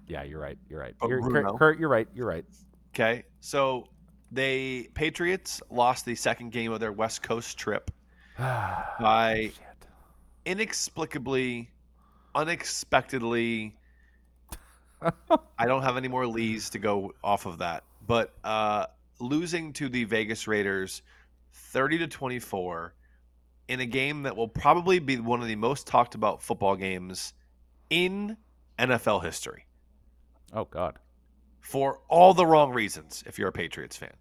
[0.07, 0.57] Yeah, you're right.
[0.69, 0.95] You're right.
[1.07, 2.07] You're, Bruno- Kurt, Kurt, you're right.
[2.15, 2.45] You're right.
[2.95, 3.87] Okay, so
[4.31, 7.91] they Patriots lost the second game of their West Coast trip
[8.37, 9.87] by Shit.
[10.45, 11.69] inexplicably,
[12.35, 13.75] unexpectedly.
[15.59, 18.87] I don't have any more lees to go off of that, but uh,
[19.19, 21.01] losing to the Vegas Raiders,
[21.53, 22.93] thirty to twenty-four,
[23.67, 27.33] in a game that will probably be one of the most talked about football games
[27.89, 28.37] in
[28.79, 29.65] NFL history
[30.53, 30.97] Oh god.
[31.67, 33.23] For all the wrong reasons.
[33.27, 34.13] If you're a Patriots fan,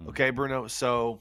[0.00, 0.08] Mm.
[0.08, 0.66] okay, Bruno.
[0.68, 1.20] So,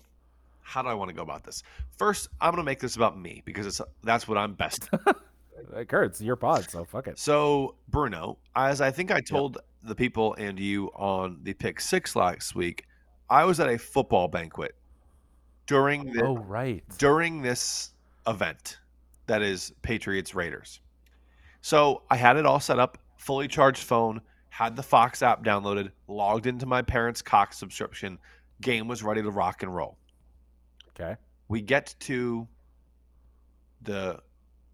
[0.62, 1.62] how do I want to go about this?
[1.98, 5.88] First, I'm going to make this about me because it's that's what I'm best at.
[5.90, 7.20] Kurt, it's your pod, so fuck it.
[7.20, 12.16] So, Bruno, as I think I told the people and you on the pick six
[12.16, 12.86] last week,
[13.30, 14.74] I was at a football banquet
[15.68, 16.84] during the, Oh right.
[16.98, 17.92] during this
[18.26, 18.80] event
[19.28, 20.80] that is Patriots Raiders.
[21.62, 24.22] So I had it all set up, fully charged phone,
[24.52, 28.20] had the Fox app downloaded, logged into my parents' Cox subscription,
[28.60, 29.98] game was ready to rock and roll.
[30.90, 31.16] Okay.
[31.48, 32.46] We get to
[33.82, 34.20] the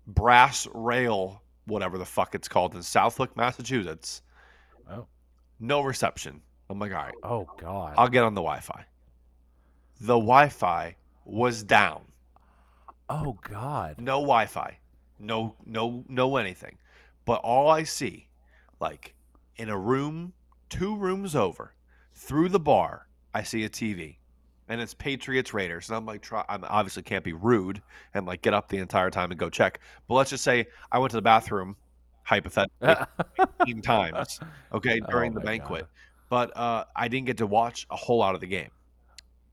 [0.07, 4.23] brass rail, whatever the fuck it's called in Southwick, Massachusetts.
[4.91, 5.05] Oh.
[5.59, 6.41] No reception.
[6.71, 7.93] I'm like, all right, Oh god.
[7.99, 8.83] I'll get on the Wi Fi.
[10.01, 12.01] The Wi Fi was down.
[13.09, 14.01] oh god.
[14.01, 14.79] No Wi Fi.
[15.19, 16.79] No no no anything.
[17.25, 18.27] But all I see,
[18.79, 19.13] like
[19.57, 20.33] in a room,
[20.69, 21.73] two rooms over,
[22.13, 24.17] through the bar, I see a TV.
[24.69, 25.89] And it's Patriots Raiders.
[25.89, 27.81] And I'm like, try I obviously can't be rude
[28.13, 29.79] and like get up the entire time and go check.
[30.07, 31.77] But let's just say I went to the bathroom,
[32.23, 32.95] hypothetically,
[33.59, 34.39] 15 times,
[34.73, 35.81] okay, during Oh the banquet.
[35.81, 35.89] God.
[36.29, 38.71] But uh, I didn't get to watch a whole lot of the game.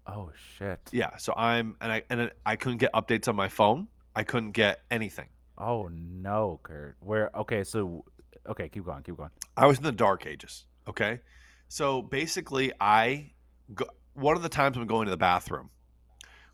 [0.06, 0.80] Oh shit.
[0.90, 3.86] Yeah, so I'm and I and I couldn't get updates on my phone.
[4.16, 5.28] I couldn't get anything.
[5.56, 6.96] Oh no, Kurt.
[7.00, 7.30] Where?
[7.36, 8.04] Okay, so
[8.48, 9.30] okay, keep going, keep going.
[9.56, 10.66] I was in the dark ages.
[10.88, 11.20] Okay,
[11.68, 13.32] so basically, I
[13.74, 15.70] go, one of the times I'm going to the bathroom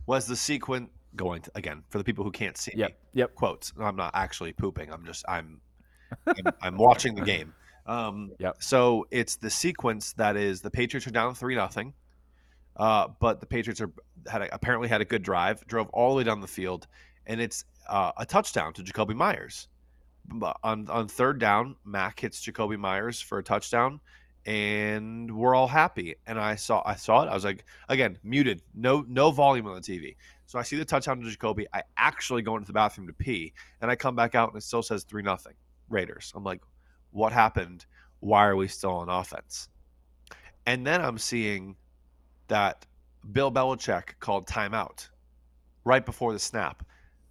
[0.07, 3.35] was the sequence going to again for the people who can't see Yep, me, yep.
[3.35, 3.73] quotes.
[3.81, 4.93] I'm not actually pooping.
[4.93, 5.61] I'm just I'm
[6.27, 7.53] I'm, I'm watching the game.
[7.87, 8.63] Um, Yep.
[8.63, 11.95] So it's the sequence that is the Patriots are down three nothing,
[12.77, 13.91] uh, but the Patriots are
[14.31, 16.87] had a, apparently had a good drive, drove all the way down the field,
[17.27, 19.67] and it's uh, a touchdown to Jakobi Meyers.
[20.63, 24.01] On on third down, Mac hits Jakobi Meyers for a touchdown,
[24.47, 26.15] and we're all happy.
[26.27, 27.29] And I saw I saw it.
[27.29, 30.17] I was like, again, muted, no no volume on the TV.
[30.47, 31.67] So I see the touchdown to Jakobi.
[31.73, 34.65] I actually go into the bathroom to pee, and I come back out and it
[34.65, 35.55] still says three nothing
[35.89, 36.33] Raiders.
[36.35, 36.63] I'm like,
[37.11, 37.87] what happened?
[38.21, 39.69] Why are we still on offense?
[40.67, 41.77] And then I'm seeing
[42.49, 42.87] that
[43.33, 45.09] Bill Belichick called timeout
[45.85, 46.85] right before the snap.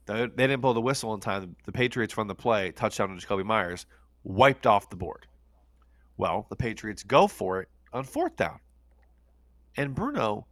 [0.09, 1.55] They, didn't blow the whistle in time.
[1.65, 3.85] The Patriots run the play, touchdown to Jakobi Meyers,
[4.23, 5.27] wiped off the board.
[6.17, 8.59] Well, the Patriots go for it on fourth down.
[9.77, 10.47] And Bruno,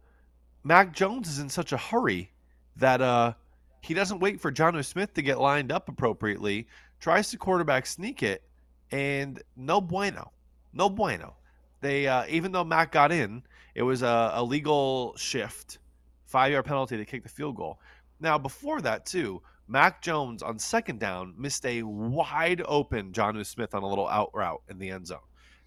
[0.62, 2.30] Mac Jones is in such a hurry
[2.76, 3.32] that uh,
[3.80, 6.68] he doesn't wait for Jonnu Smith to get lined up appropriately,
[7.00, 8.44] tries to quarterback sneak it,
[8.92, 10.30] and no bueno.
[10.72, 11.34] No bueno.
[11.80, 13.42] They uh, even though Mac got in,
[13.74, 15.78] it was a, a legal shift,
[16.26, 17.80] five yard penalty to kick the field goal.
[18.20, 23.74] Now before that too, Mac Jones on second down missed a wide open Jonnu Smith
[23.74, 25.18] on a little out route in the end zone.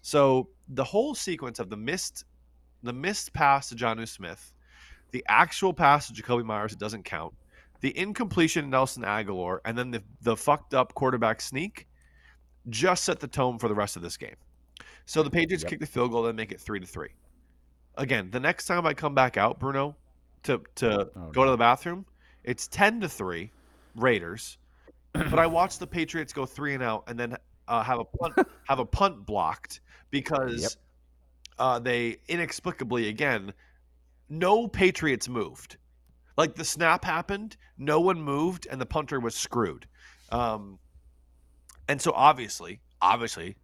[0.02, 2.24] So the whole sequence of the missed
[2.82, 4.52] the missed pass to Jonnu Smith,
[5.12, 7.32] the actual pass to Jakobi Meyers, it doesn't count.
[7.80, 11.86] The incompletion to Nelson Agholor, and then the the fucked up quarterback sneak,
[12.68, 14.34] just set the tone for the rest of this game.
[15.06, 15.70] So the Patriots Yep.
[15.70, 17.10] kick the field goal, and make it three to three.
[17.96, 19.96] Again, the next time I come back out, Bruno,
[20.44, 21.44] to to Oh, go no.
[21.46, 22.06] to the bathroom,
[22.44, 23.50] it's ten to three,
[23.94, 24.58] Raiders.
[25.12, 27.36] but I watched the Patriots go three and out, and then
[27.68, 28.34] uh, have a punt
[28.68, 30.70] have a punt blocked because Yep.
[31.58, 33.52] uh, they inexplicably again
[34.28, 35.76] no Patriots moved.
[36.38, 39.86] Like the snap happened, no one moved, and the punter was screwed.
[40.30, 40.78] Um,
[41.88, 43.56] and so obviously, obviously,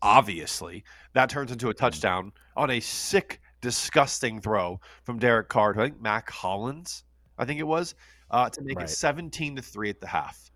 [0.00, 5.80] obviously, that turns into a touchdown on a sick, disgusting throw from Derek Carr to
[5.80, 7.02] I think Mack Hollins,
[7.38, 7.94] I think it was,
[8.30, 8.88] uh, to make Right.
[8.88, 10.50] it 17 to 3 at the half.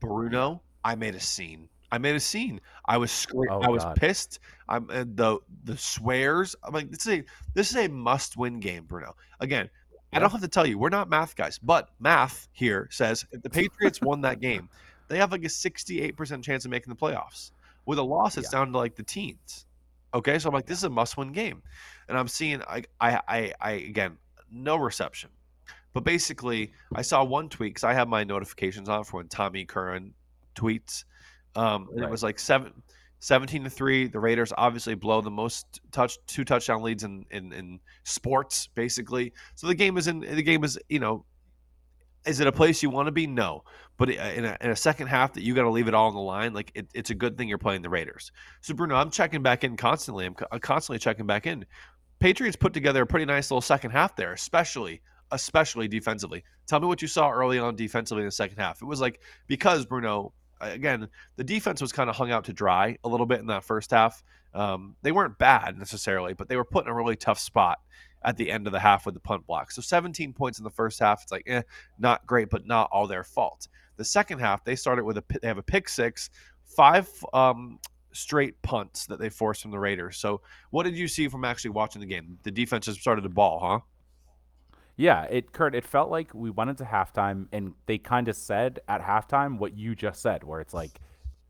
[0.00, 1.68] Bruno, I made a scene.
[1.90, 2.60] I made a scene.
[2.86, 3.96] I was scre- Oh, I was God.
[3.96, 4.40] pissed.
[4.68, 6.56] I'm and the the swears.
[6.62, 7.24] I'm like this is a
[7.54, 9.14] this is a must win game, Bruno.
[9.40, 9.70] Again,
[10.12, 13.42] I don't have to tell you we're not math guys, but math here says if
[13.42, 14.68] the Patriots won that game,
[15.08, 17.52] they have like a 68% chance of making the playoffs.
[17.86, 19.66] With a loss, it's down to like the teens.
[20.14, 21.62] Okay, so I'm like, this is a must-win game,
[22.08, 24.16] and I'm seeing, I, I, I, I again,
[24.50, 25.28] no reception,
[25.94, 29.64] but basically, I saw one tweet because I have my notifications on for when Tommy
[29.64, 30.12] Curran
[30.56, 31.04] tweets,
[31.54, 32.72] um, and it was like seven.
[33.20, 37.54] 17 to 3 the raiders obviously blow the most touch two touchdown leads in, in
[37.54, 39.32] in sports basically.
[39.54, 41.24] So the game is in the game is you know
[42.26, 43.26] is it a place you want to be?
[43.26, 43.64] No.
[43.96, 46.14] But in a, in a second half that you got to leave it all on
[46.14, 48.30] the line like it, it's a good thing you're playing the raiders.
[48.60, 50.26] So bruno i'm checking back in constantly.
[50.26, 51.64] I'm, I'm constantly checking back in.
[52.18, 55.00] Patriots put together a pretty nice little second half there especially
[55.32, 58.86] especially defensively tell me what you saw early on defensively in the second half it
[58.86, 63.08] was like because bruno again the defense was kind of hung out to dry a
[63.08, 64.22] little bit in that first half
[64.54, 67.78] um, they weren't bad necessarily but they were put in a really tough spot
[68.22, 70.70] at the end of the half with the punt block so 17 points in the
[70.70, 71.62] first half it's like eh,
[71.98, 73.68] not great, but not all their fault.
[73.96, 76.30] The second half, they started with a they have a pick six,
[76.64, 77.78] five um,
[78.12, 80.18] straight punts that they forced from the Raiders.
[80.18, 82.38] So, what did you see from actually watching the game?
[82.42, 83.80] The defense just started to ball, huh?
[84.96, 88.80] Yeah, it Kurt, it felt like we went into halftime and they kind of said
[88.88, 91.00] at halftime what you just said, where it's like,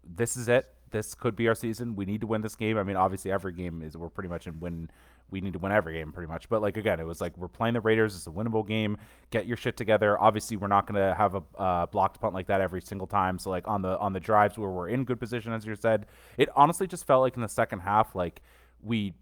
[0.02, 0.72] this is it.
[0.90, 1.96] This could be our season.
[1.96, 2.78] We need to win this game.
[2.78, 4.88] I mean, obviously every game is we're pretty much in win
[5.30, 6.48] we need to win every game pretty much.
[6.48, 8.14] But like again, it was like we're playing the Raiders.
[8.14, 8.96] It's a winnable game.
[9.30, 10.20] Get your shit together.
[10.20, 13.38] Obviously, we're not going to have a uh, blocked punt like that every single time.
[13.38, 16.06] So like on the on the drives where we're in good position, as you said,
[16.38, 18.40] it honestly just felt like in the second half, like
[18.82, 19.14] we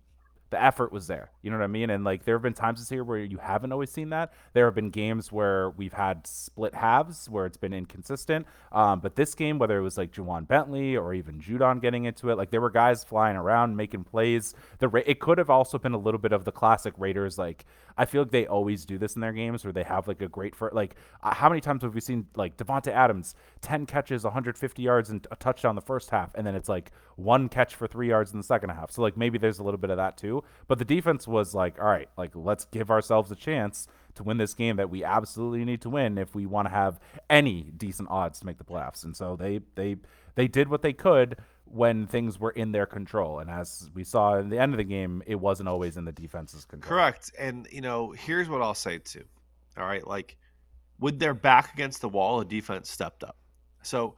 [0.52, 1.30] the effort was there.
[1.40, 1.88] You know what I mean?
[1.88, 4.34] And like there have been times this year where you haven't always seen that.
[4.52, 8.46] There have been games where we've had split halves where it's been inconsistent.
[8.70, 12.28] Um, but this game, whether it was like Ja'Whaun Bentley or even Judon getting into
[12.28, 14.54] it, like there were guys flying around making plays.
[14.78, 17.38] The Ra- it could have also been a little bit of the classic Raiders.
[17.38, 17.64] Like
[17.96, 20.28] I feel like they always do this in their games where they have like a
[20.28, 24.24] great for like uh, how many times have we seen like Davante Adams ten catches,
[24.24, 27.86] 150 yards and a touchdown the first half, and then it's like one catch for
[27.86, 28.90] three yards in the second half.
[28.90, 30.44] So like maybe there's a little bit of that too.
[30.66, 34.36] But the defense was like, all right, like let's give ourselves a chance to win
[34.36, 38.10] this game that we absolutely need to win if we want to have any decent
[38.10, 39.04] odds to make the playoffs.
[39.04, 39.96] And so they they
[40.34, 43.38] they did what they could when things were in their control.
[43.38, 46.12] And as we saw in the end of the game, it wasn't always in the
[46.12, 46.88] defense's control.
[46.88, 47.32] Correct.
[47.38, 49.24] And you know, here's what I'll say too.
[49.78, 50.36] All right, like
[50.98, 53.36] with their back against the wall, the defense stepped up.
[53.82, 54.16] So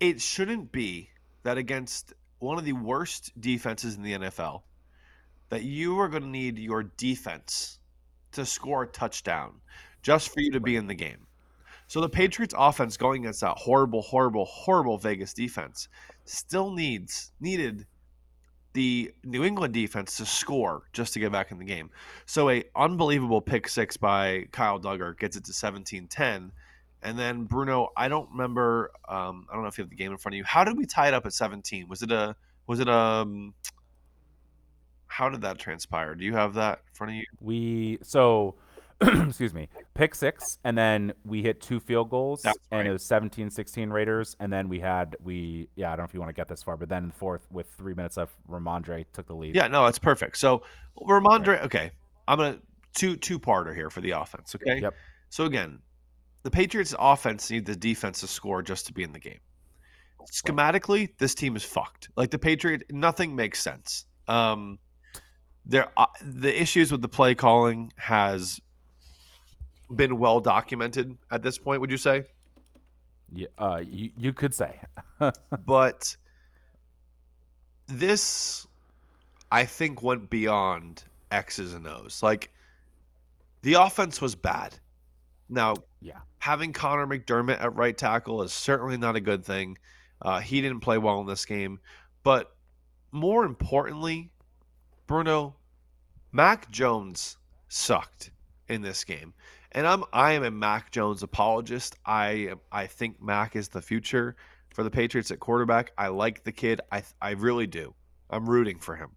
[0.00, 1.10] it shouldn't be
[1.42, 4.62] that against one of the worst defenses in the NFL,
[5.48, 7.78] that you are going to need your defense
[8.32, 9.54] to score a touchdown
[10.02, 11.26] just for you to be in the game.
[11.86, 15.88] So the Patriots offense going against that horrible, horrible, horrible Vegas defense
[16.24, 17.86] still needs needed
[18.74, 21.90] the New England defense to score just to get back in the game.
[22.26, 26.50] So a unbelievable pick six by Kyle Dugger gets it to 17-10.
[27.02, 30.12] And then Bruno, I don't remember um, I don't know if you have the game
[30.12, 30.44] in front of you.
[30.44, 31.88] How did we tie it up at 17?
[31.88, 33.54] Was it a was it a um,
[35.06, 36.14] how did that transpire?
[36.14, 37.24] Do you have that in front of you?
[37.40, 38.56] We so
[39.00, 43.04] excuse me, pick six, and then we hit two field goals, That's and it was
[43.04, 46.34] 17-16 Raiders, and then we had we yeah I don't know if you want to
[46.34, 49.54] get this far, but then fourth with three minutes left, Rhamondre took the lead.
[49.54, 50.36] Yeah, no, it's perfect.
[50.36, 50.62] So
[51.00, 51.92] Rhamondre, okay,
[52.26, 52.58] I'm gonna
[52.94, 54.54] two two parter here for the offense.
[54.54, 54.80] Okay.
[54.80, 54.94] Yep.
[55.30, 55.78] So again,
[56.48, 59.40] the Patriots offense need the defense to score just to be in the game.
[60.32, 62.08] Schematically, this team is fucked.
[62.16, 64.06] Like the Patriot, nothing makes sense.
[64.28, 64.78] Um,
[65.66, 68.62] there, uh, the issues with the play calling has
[69.94, 71.82] been well documented at this point.
[71.82, 72.24] Would you say?
[73.30, 74.80] Yeah, uh, you you could say.
[75.66, 76.16] but
[77.88, 78.66] this
[79.52, 82.22] I think went beyond X's and O's.
[82.22, 82.50] Like
[83.60, 84.78] the offense was bad.
[85.50, 86.18] Now, Yeah.
[86.38, 89.78] having Connor McDermott at right tackle is certainly not a good thing.
[90.22, 91.80] Uh, he didn't play well in this game,
[92.22, 92.54] but
[93.12, 94.30] more importantly,
[95.06, 95.56] Bruno,
[96.32, 97.36] Mac Jones
[97.68, 98.30] sucked
[98.68, 99.34] in this game.
[99.72, 101.96] And I'm I am a Mac Jones apologist.
[102.06, 104.36] I I think Mac is the future.
[104.74, 105.92] for the Patriots at quarterback.
[105.98, 106.80] I like the kid.
[106.92, 107.94] I I really do.
[108.30, 109.10] I'm rooting for him.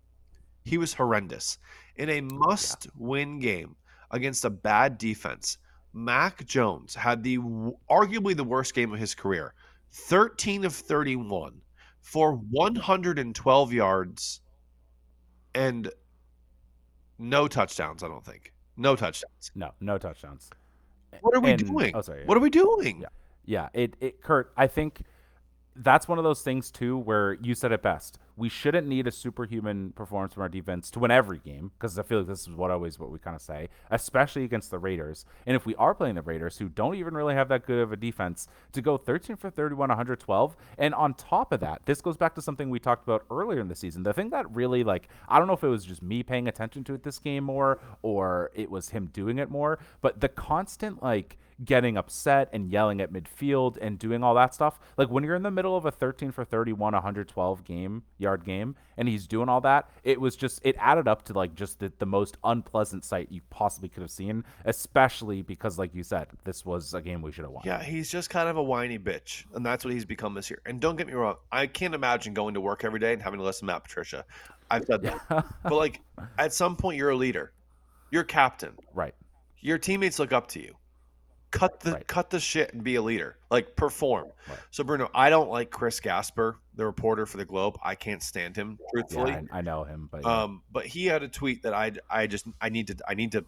[0.64, 1.58] He was horrendous
[1.96, 3.76] in a must-win game
[4.12, 5.58] against a bad defense.
[5.94, 7.38] Mac Jones had the
[7.90, 9.54] arguably the worst game of his career.
[9.92, 11.62] 13 of 31
[12.02, 14.42] for 112 yards
[15.54, 15.90] and
[17.20, 18.54] no touchdowns, I don't think.
[18.78, 19.52] No touchdowns.
[19.54, 20.50] No, no touchdowns.
[21.20, 21.92] What are we And- doing?
[21.96, 23.02] oh, sorry, What are we doing?
[23.02, 23.08] Yeah.
[23.44, 25.02] Yeah, it, it Kurt, I think
[25.76, 28.18] that's one of those things too where you said it best.
[28.42, 32.02] We shouldn't need a superhuman performance from our defense to win every game because I
[32.02, 35.26] feel like this is what always what we kind of say, especially against the Raiders.
[35.46, 37.92] And if we are playing the Raiders, who don't even really have that good of
[37.92, 42.18] a defense, to go 13 for 31, 112, and on top of that, this goes
[42.18, 44.02] back to something we talked about earlier in the season.
[44.02, 46.84] The thing that really like I don't know if it was just me paying attention
[46.86, 51.04] to it this game more or it was him doing it more, but the constant
[51.04, 54.80] like getting upset and yelling at midfield and doing all that stuff.
[54.98, 58.76] Like when you're in the middle of a 13 for 31, 112 game yard game,
[58.98, 61.92] and he's doing all that, it was just it added up to like just the,
[62.00, 64.44] the most unpleasant sight you possibly could have seen.
[64.66, 67.64] Especially because, like you said, this was a game we should have won.
[67.66, 70.62] Yeah, he's just kind of a whiny bitch, and that's what he's become this year.
[70.66, 73.40] And don't get me wrong, I can't imagine going to work every day and having
[73.40, 74.26] to listen to Matt Patricia.
[74.70, 75.20] I've said that,
[75.64, 76.02] but like
[76.38, 77.52] at some point, you're a leader,
[78.10, 79.14] you're captain, right.
[79.60, 80.76] your teammates look up to you.
[81.52, 82.08] Cut the Right.
[82.08, 83.38] cut the shit and be a leader.
[83.50, 84.30] Like perform.
[84.48, 84.58] Right.
[84.72, 87.78] So Bruno, I don't like Chris Gasper, the reporter for the Globe.
[87.84, 89.32] I can't stand him, Yeah, truthfully.
[89.52, 90.44] I, I know him, but yeah.
[90.44, 93.34] Um, but he had a tweet that I I just I need to I need
[93.34, 93.44] to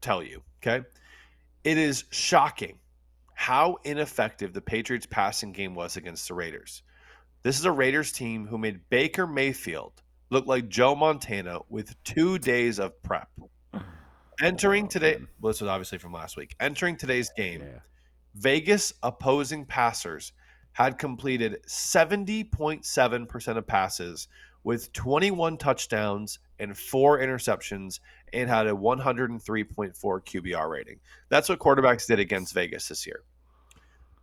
[0.00, 0.42] tell you.
[0.62, 0.84] Okay,
[1.64, 2.78] it is shocking
[3.34, 6.82] how ineffective the Patriots passing game was against the Raiders.
[7.42, 9.92] This is a Raiders team who made Baker Mayfield
[10.28, 13.28] look like Joe Montana with two days of prep.
[14.40, 16.54] Entering Oh, today, well, this was obviously from last week.
[16.60, 17.80] Entering today's game, yeah.
[18.34, 20.32] Vegas opposing passers
[20.72, 24.28] had completed 70.7% of passes
[24.62, 28.00] with 21 touchdowns and four interceptions
[28.32, 31.00] and had a 103.4 QBR rating.
[31.30, 33.22] That's what quarterbacks did against Vegas this year.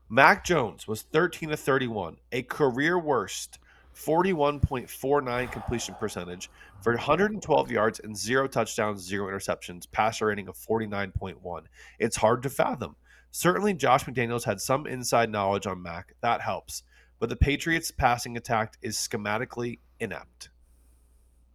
[0.10, 3.60] Mac Jones was 13 to 31, a career worst
[3.96, 6.50] 41.49 completion percentage
[6.82, 11.64] for 112 yards and zero touchdowns, zero interceptions, passer rating of 49.1.
[12.00, 12.96] It's hard to fathom.
[13.32, 16.14] Certainly, Josh McDaniels had some inside knowledge on Mac.
[16.22, 16.84] That helps.
[17.20, 20.50] But the Patriots' passing attack is schematically inept.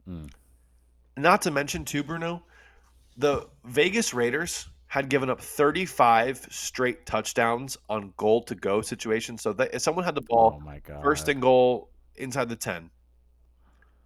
[0.09, 0.31] Mm.
[1.17, 2.45] Not to mention, too, Bruno,
[3.17, 9.41] the Vegas Raiders had given up 35 straight touchdowns on goal to go situations.
[9.41, 11.90] So that if someone had the ball oh first and goal
[12.21, 12.91] inside the 10,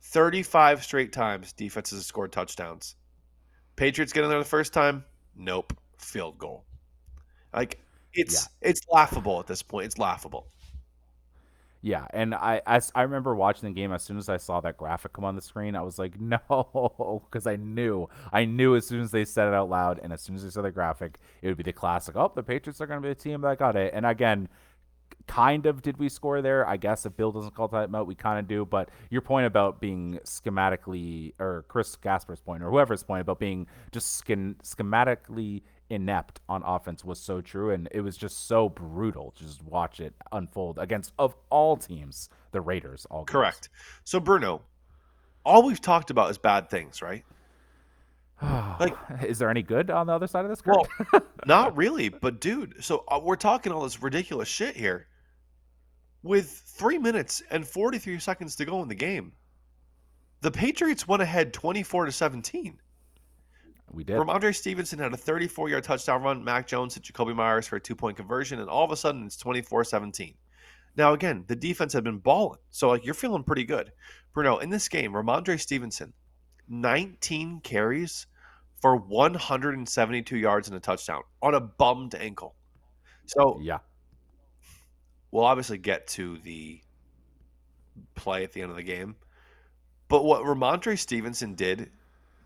[0.00, 2.96] 35 straight times defenses have scored touchdowns.
[3.76, 5.04] Patriots get in there the first time,
[5.36, 6.64] nope, field goal.
[7.52, 7.80] Like
[8.12, 9.86] it's it's laughable at this point.
[9.86, 10.48] It's laughable.
[11.82, 14.78] Yeah, and I as I remember watching the game as soon as I saw that
[14.78, 18.86] graphic come on the screen, I was like, no, because I knew, I knew as
[18.86, 21.18] soon as they said it out loud, and as soon as they saw the graphic,
[21.42, 22.16] it would be the classic.
[22.16, 23.92] Oh, the Patriots are going to be the team that got it.
[23.94, 24.48] And again,
[25.26, 26.66] kind of did we score there?
[26.66, 28.64] I guess if Bill doesn't call timeout, we kind of do.
[28.64, 33.66] But your point about being schematically, or Chris Gasper's point, or whoever's point about being
[33.92, 39.32] just skin, schematically inept on offense was so true, and it was just so brutal.
[39.36, 43.07] to Just watch it unfold against of all teams, the Raiders.
[43.11, 43.32] All games.
[43.32, 43.68] Correct.
[44.05, 44.62] So Bruno,
[45.44, 47.24] all we've talked about is bad things, right?
[48.43, 50.61] Like- is there any good on the other side of this?
[50.61, 50.76] Kurt?
[51.12, 55.09] Well, not really, but dude, so uh, we're talking all this ridiculous shit here.
[56.22, 59.32] With three minutes and 43 seconds to go in the game,
[60.41, 62.78] the Patriots went ahead 24 to 17.
[63.93, 64.16] we did.
[64.16, 66.43] Rhamondre Stevenson had a 34 yard touchdown run.
[66.43, 69.26] Mac Jones hit Jakobi Meyers for a two point conversion, and all of a sudden
[69.26, 70.35] it's 24 17.
[70.97, 72.61] Now, again, the defense had been balling.
[72.70, 73.93] So, like, you're feeling pretty good.
[74.32, 76.12] Bruno, in this game, Rhamondre Stevenson,
[76.68, 78.26] 19 carries
[78.80, 82.54] for 172 yards and a touchdown on a bummed ankle.
[83.26, 83.78] So, yeah,
[85.30, 86.80] we'll obviously get to the
[88.14, 89.16] play at the end of the game.
[90.08, 91.90] But what Rhamondre Stevenson did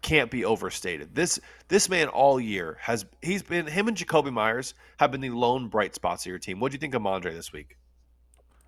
[0.03, 1.15] can't be overstated.
[1.15, 5.31] This this man all year has he's been him and Jakobi Meyers have been the
[5.31, 6.61] lone bright spots of your team.
[6.61, 7.77] What do you think of Mondre this week?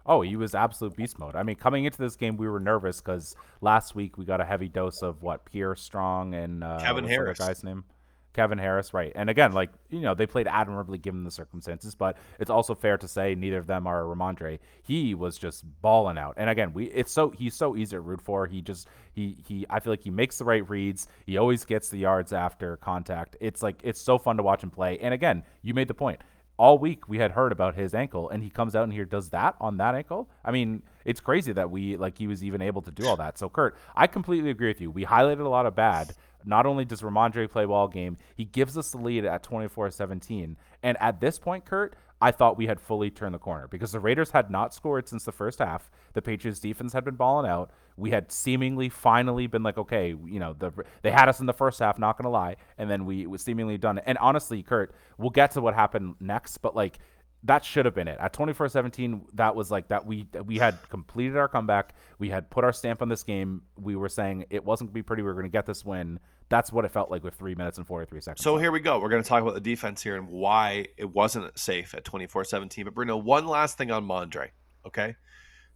[0.06, 1.36] Oh, he was absolute beast mode.
[1.36, 4.44] I mean, coming into this game, we were nervous because last week we got a
[4.44, 7.38] heavy dose of what Pierre Strong and uh, Kevin what's the other Harris.
[7.38, 7.84] guy's name,
[8.32, 9.12] Kevin Harris, right?
[9.14, 12.96] And again, like you know, they played admirably given the circumstances, but it's also fair
[12.98, 14.58] to say neither of them are Rhamondre.
[14.82, 18.22] He was just balling out, and again, we it's so he's so easy to root
[18.22, 18.46] for.
[18.46, 21.08] He just he he I feel like he makes the right reads.
[21.26, 23.36] He always gets the yards after contact.
[23.40, 24.98] It's like it's so fun to watch him play.
[24.98, 26.20] And again, you made the point
[26.60, 29.30] all week we had heard about his ankle, and he comes out and here does
[29.30, 30.28] that on that ankle.
[30.44, 33.38] I mean, it's crazy that we like he was even able to do all that.
[33.38, 34.90] So, Kurt, I completely agree with you.
[34.90, 36.12] We highlighted a lot of bad.
[36.44, 40.56] Not only does Rhamondre play well game, he gives us the lead at 24-17.
[40.82, 44.00] And at this point, Kurt, I thought we had fully turned the corner because the
[44.00, 45.90] Raiders had not scored since the first half.
[46.12, 47.70] The Patriots defense had been balling out.
[48.00, 50.72] We had seemingly finally been like, okay, you know, the
[51.02, 53.78] they had us in the first half, not gonna lie, and then we was seemingly
[53.78, 53.98] done.
[53.98, 56.98] And honestly, Kurt, we'll get to what happened next, but like
[57.44, 58.18] that should have been it.
[58.20, 61.94] At 24-17, that was like that we we had completed our comeback.
[62.18, 63.62] We had put our stamp on this game.
[63.76, 65.22] We were saying it wasn't going to be pretty.
[65.22, 66.20] We were going to get this win.
[66.50, 68.42] That's what it felt like with 3 minutes and 43 seconds.
[68.42, 68.98] So here we go.
[68.98, 72.84] We're going to talk about the defense here and why it wasn't safe at 24-17.
[72.84, 74.48] But Bruno, one last thing on Mondre,
[74.84, 75.14] okay?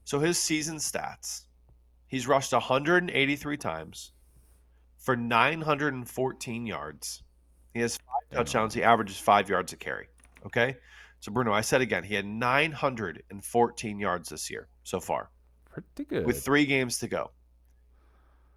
[0.03, 1.44] So his season stats.
[2.15, 4.13] He's rushed 183 times
[4.99, 7.25] for 914 yards.
[7.73, 8.73] He has five touchdowns.
[8.73, 10.07] He averages 5 yards a carry,
[10.47, 10.77] okay?
[11.19, 15.29] So Bruno, I said again, he had 914 yards this year so far
[15.69, 16.25] pretty good.
[16.25, 17.33] with 3 games to go.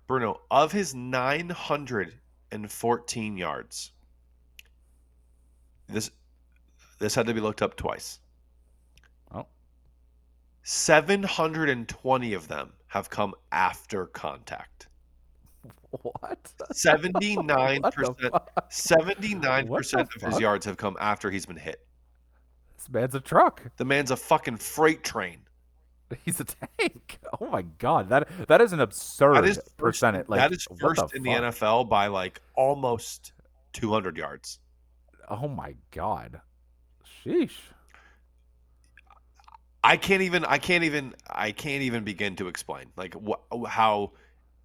[0.06, 3.92] Bruno, of his 914 yards,
[5.90, 6.12] this
[7.00, 8.20] this had to be looked up twice.
[9.34, 9.48] Oh.
[10.62, 14.88] 720 of them have come after contact.
[16.02, 16.52] what?
[16.74, 21.86] 79%, What 79% of his yards have come after he's been hit.
[22.78, 23.64] This man's a truck.
[23.78, 25.40] The man's a fucking freight train.
[26.26, 27.20] He's a tank.
[27.42, 30.30] Oh my god, that that is an absurd That is first, percentage.
[30.30, 31.32] Like that is first in the?
[31.32, 33.34] NFL by like almost
[33.74, 34.60] 200 yards.
[35.30, 36.40] Oh my god,
[37.26, 37.52] sheesh.
[39.84, 44.12] I can't even I can't even I can't even begin to explain like what how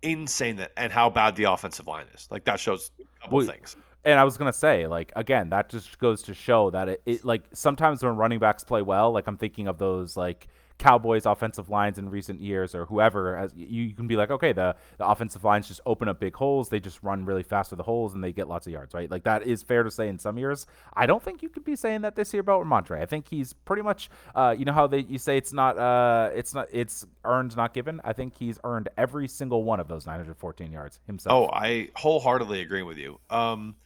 [0.02, 2.26] insane that and how bad the offensive line is.
[2.30, 3.76] Like that shows a couple Well, things.
[4.04, 7.24] And I was gonna say, like again, that just goes to show that it, it
[7.24, 10.48] like sometimes when running backs play well, like I'm thinking of those like
[10.82, 14.52] Cowboys offensive lines in recent years or whoever as you, you can be like, okay,
[14.52, 17.76] the, the offensive lines just open up big holes, they just run really fast through
[17.76, 19.08] the holes and they get lots of yards, right?
[19.08, 20.66] Like that is fair to say in some years.
[20.94, 23.00] I don't think you could be saying that this year about Montre.
[23.00, 26.30] I think he's pretty much uh, you know how they you say it's not uh
[26.34, 28.00] it's not it's earned not given.
[28.02, 31.48] I think he's earned every single one of those 914 yards himself.
[31.48, 33.20] Oh, I wholeheartedly agree with you.
[33.30, 33.76] Um,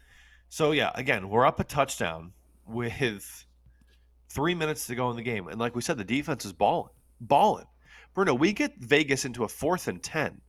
[0.48, 2.32] so yeah, again, we're up a touchdown
[2.66, 2.92] with
[4.36, 6.92] three minutes to go in the game, and like we said, the defense is balling,
[7.20, 7.64] balling.
[8.14, 10.40] Bruno, we get Vegas into a fourth and ten,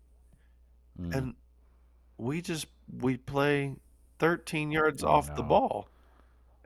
[1.01, 1.15] Mm.
[1.15, 1.35] and
[2.17, 2.67] we just
[3.01, 3.75] we play
[4.19, 5.87] 13 yards Oh, off the ball,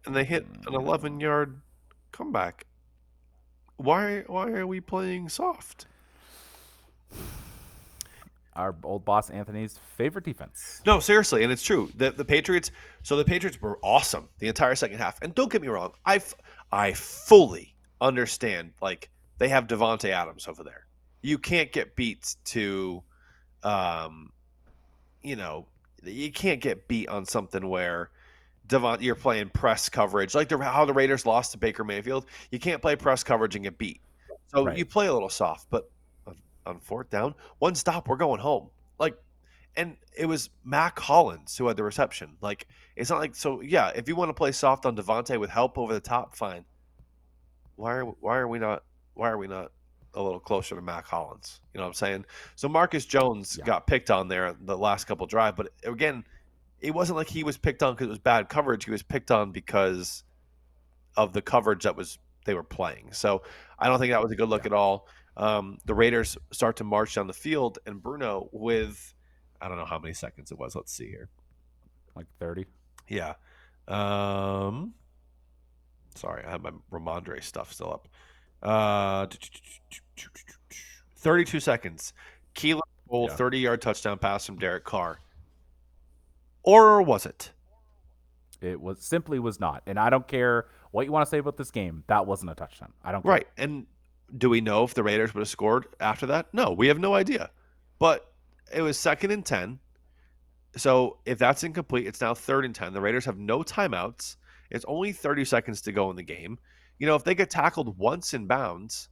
[0.05, 1.61] and they hit an 11 yard
[2.11, 2.65] comeback.
[3.77, 5.85] Why why are we playing soft?
[8.53, 10.81] Our old boss Anthony's favorite defense.
[10.85, 11.89] No, seriously, and it's true.
[11.95, 12.69] The the Patriots.
[13.01, 15.21] So the Patriots were awesome the entire second half.
[15.21, 16.35] And don't get me wrong, I f-
[16.71, 18.73] I fully understand.
[18.81, 20.85] Like they have Davante Adams over there.
[21.21, 23.03] You can't get beat to,
[23.63, 24.31] um,
[25.21, 25.67] you know,
[26.03, 28.09] you can't get beat on something where.
[28.67, 32.25] Devon, you're playing press coverage, like the, how the Raiders lost to Baker Mayfield.
[32.51, 33.99] You can't play press coverage and get beat.
[34.47, 34.77] So Right.
[34.77, 35.91] you play a little soft, but
[36.25, 38.69] on, on fourth down, one stop, we're going home.
[38.97, 39.15] Like
[39.75, 42.37] and it was Mack Hollins who had the reception.
[42.41, 43.61] Like it's not like so.
[43.61, 46.65] Yeah, if you want to play soft on Davante with help over the top, fine.
[47.75, 49.71] Why are why are we not why are we not
[50.13, 51.61] a little closer to Mack Hollins?
[51.73, 52.25] You know what I'm saying?
[52.55, 53.65] So Marcus Jones Yeah.
[53.65, 56.25] got picked on there the last couple drive, but again,
[56.79, 58.85] it wasn't like he was picked on because it was bad coverage.
[58.85, 60.23] He was picked on because
[61.15, 63.13] of the coverage that was they were playing.
[63.13, 63.43] So
[63.79, 65.07] I don't think that was a good look at all.
[65.37, 69.13] Um, the Raiders start to march down the field, and Bruno with
[69.61, 70.75] I don't know how many seconds it was.
[70.75, 71.29] Let's see here.
[72.15, 72.65] Like 30.
[73.07, 73.33] Yeah.
[73.87, 74.93] Um,
[76.15, 78.07] sorry, I have my Rhamondre stuff still up.
[78.63, 79.27] Uh,
[81.17, 82.13] 32 seconds.
[82.55, 83.35] Keelan Cole, Yeah.
[83.35, 85.19] 30 yard touchdown pass from Derek Carr.
[86.63, 87.51] Or was it?
[88.61, 89.83] It was simply was not.
[89.87, 92.03] And I don't care what you want to say about this game.
[92.07, 92.93] That wasn't a touchdown.
[93.03, 93.31] I don't care.
[93.31, 93.47] Right.
[93.57, 93.87] And
[94.37, 96.53] do we know if the Raiders would have scored after that?
[96.53, 97.49] No, we have no idea.
[97.97, 98.30] But
[98.73, 99.79] it was second and 10.
[100.77, 102.93] So if that's incomplete, it's now third and 10.
[102.93, 104.37] The Raiders have no timeouts.
[104.69, 106.57] It's only 30 seconds to go in the game.
[106.97, 109.09] You know, if they get tackled once in bounds,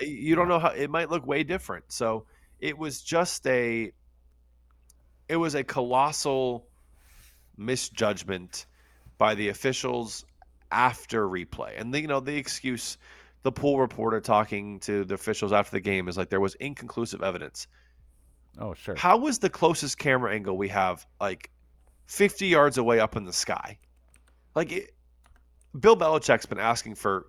[0.00, 1.84] you don't know how it might look way different.
[1.88, 2.26] So
[2.58, 3.92] it was just a
[5.28, 6.66] it was a colossal
[7.56, 8.66] misjudgment
[9.18, 10.24] by the officials
[10.70, 11.78] after replay.
[11.78, 12.98] And the, you know, the excuse
[13.42, 17.22] the pool reporter talking to the officials after the game is like there was inconclusive
[17.22, 17.66] evidence.
[18.58, 18.94] Oh, sure.
[18.94, 21.50] How was the closest camera angle we have like
[22.06, 23.78] 50 yards away up in the sky?
[24.54, 24.94] Like it,
[25.78, 27.26] Bill Belichick's been asking for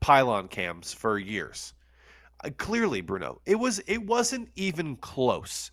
[0.00, 1.74] pylon cams for years.
[2.44, 5.70] Uh, clearly, Bruno, it was it wasn't even close.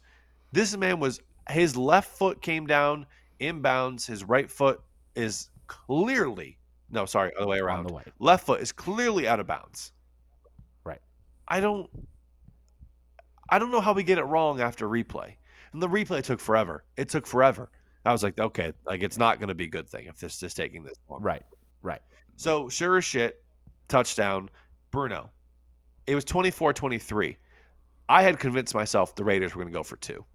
[0.52, 3.06] This man was his left foot came down
[3.40, 4.06] inbounds.
[4.06, 4.82] His right foot
[5.16, 6.60] is clearly
[6.92, 7.88] no, sorry, other way around.
[7.88, 8.04] the way.
[8.20, 9.92] Left foot is clearly out of bounds.
[10.84, 11.02] Right.
[11.48, 11.90] I don't
[13.52, 15.34] I don't know how we get it wrong after replay.
[15.74, 16.84] And the replay took forever.
[16.98, 17.70] It took forever.
[18.06, 20.42] I was like, okay, like it's not going to be a good thing if this
[20.42, 21.22] is taking this long.
[21.22, 21.44] Right.
[21.82, 22.02] Right.
[22.38, 23.44] So sure as shit,
[23.88, 24.50] touchdown,
[24.92, 25.30] Bruno.
[26.08, 27.36] It was 24-23.
[28.08, 30.26] I had convinced myself the Raiders were going to go for two.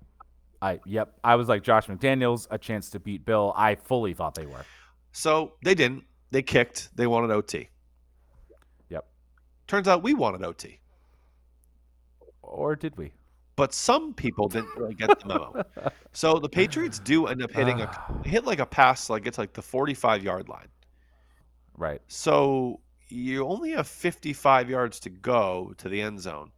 [0.62, 1.12] I yep.
[1.22, 3.52] I was like Josh McDaniels, a chance to beat Bill.
[3.56, 4.64] I fully thought they were.
[5.12, 6.04] So they didn't.
[6.30, 6.96] They kicked.
[6.96, 7.68] They wanted OT.
[8.88, 9.06] Yep.
[9.66, 10.80] Turns out we wanted OT.
[12.54, 13.12] Or did we?
[13.56, 15.64] But some people didn't really get the memo.
[16.12, 19.52] so the Patriots do end up hitting a hit like a pass like it's like
[19.52, 20.68] the 45 yard line.
[21.76, 22.00] Right.
[22.08, 26.50] So you only have 55 yards to go to the end zone.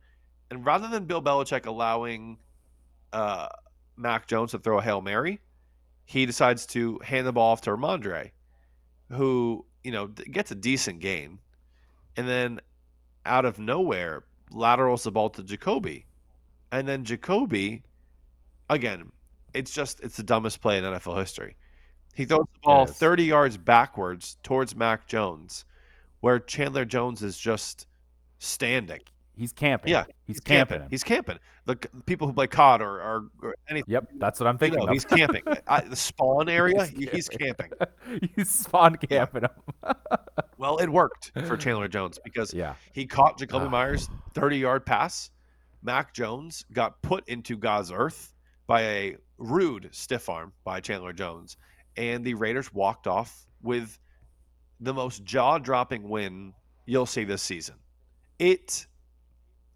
[0.51, 2.39] And rather than Bill Belichick allowing
[3.13, 3.49] uh,
[3.97, 5.41] Mac Jones to throw a Hail Mary,
[6.05, 8.31] he decides to hand the ball off to Rhamondre,
[9.11, 11.41] who, you know, gets a decent gain.
[12.17, 12.61] And then
[13.25, 16.05] out of nowhere, laterals the ball to Jakobi.
[16.73, 17.83] And then Jakobi,
[18.69, 19.11] again,
[19.55, 21.57] it's just, it's the dumbest play in NFL history.
[22.15, 22.91] He throws the ball is.
[22.93, 25.65] 30 yards backwards towards Mac Jones,
[26.21, 27.87] where Chandler Jones is just
[28.39, 29.01] standing.
[29.37, 29.91] He's camping.
[29.91, 30.79] Yeah, He's, He's camping.
[30.79, 30.91] camping.
[30.91, 31.39] He's camping.
[31.67, 31.77] The
[32.07, 34.79] people who play COD or, or, or anything, Yep, that's what I'm you thinking.
[34.81, 34.93] know, of.
[34.93, 35.43] he's camping.
[35.69, 37.71] I, the spawn area, He's he's, camping.
[38.37, 39.51] he's spawn camping him.
[40.59, 42.77] Well, it worked for Chandler Jones because yeah.
[42.95, 43.69] he caught Jakobi Ah.
[43.69, 45.31] Meyers 30 yard pass.
[45.83, 48.33] Mac Jones got put into God's earth
[48.67, 51.59] by a rude stiff arm by Chandler Jones.
[51.99, 53.99] And the Raiders walked off with
[54.81, 56.55] the most jaw dropping win
[56.87, 57.75] you'll see this season.
[58.39, 58.87] It,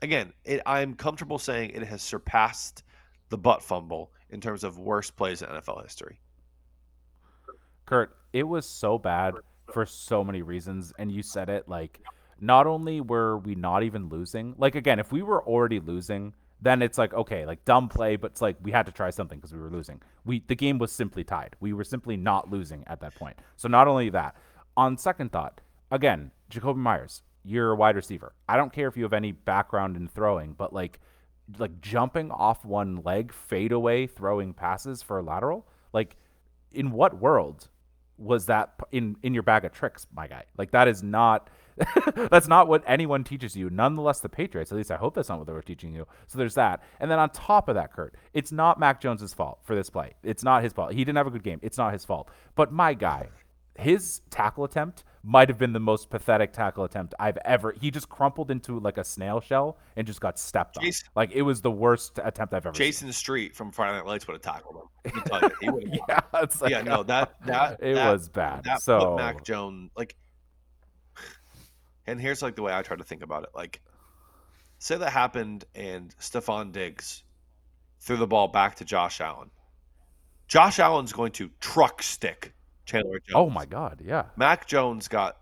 [0.03, 2.83] again, it, I'm comfortable saying it has surpassed
[3.29, 6.21] the butt fumble in terms of worst plays in NFL history.
[7.87, 9.35] Kurt, it was so bad
[9.73, 12.01] for so many reasons, and you said it like
[12.41, 16.83] not only were we not even losing, like again, if we were already losing, then
[16.83, 19.53] it's like okay, like dumb play, but it's like we had to try something because
[19.53, 20.01] we were losing.
[20.25, 21.57] We the game was simply tied.
[21.61, 23.37] We were simply not losing at that point.
[23.57, 24.37] So not only that,
[24.77, 28.33] on second thought, again, Jakobi Meyers, you're a wide receiver.
[28.49, 31.01] I don't care if you have any background in throwing, but like
[31.59, 36.17] like jumping off one leg, fade away, throwing passes for a lateral, like
[36.73, 37.69] in what world
[38.19, 40.45] was that in in your bag of tricks, my guy?
[40.57, 41.49] Like that is not
[42.31, 43.71] that's not what anyone teaches you.
[43.71, 46.07] Nonetheless, the Patriots, at least I hope that's not what they were teaching you.
[46.27, 46.83] So there's that.
[46.99, 50.15] And then on top of that, Kurt, it's not Mac Jones's fault for this play.
[50.23, 50.93] It's not his fault.
[50.93, 51.59] He didn't have a good game.
[51.63, 52.29] It's not his fault.
[52.55, 53.29] But my guy,
[53.79, 57.75] his tackle attempt might have been the most pathetic tackle attempt I've ever.
[57.79, 60.85] He just crumpled into like a snail shell and just got stepped on.
[61.15, 64.35] Like it was the worst attempt I've ever Jason Street from Friday Night Lights would
[64.35, 64.89] have tackled him.
[65.05, 66.01] I can tell you, he would have seen.
[66.09, 68.65] Yeah, it's like, yeah, no, that that it that, was bad.
[68.65, 70.17] that so Mac Jones like.
[72.07, 73.51] And here's like the way I try to think about it.
[73.55, 73.83] Like,
[74.79, 77.23] say that happened, and Stefon Diggs
[78.01, 79.51] threw the ball back to Josh Allen.
[80.49, 82.55] Josh Allen's going to truck stick
[82.91, 83.33] Chandler Jones.
[83.35, 84.25] oh my god, yeah.
[84.37, 85.37] Mac Jones got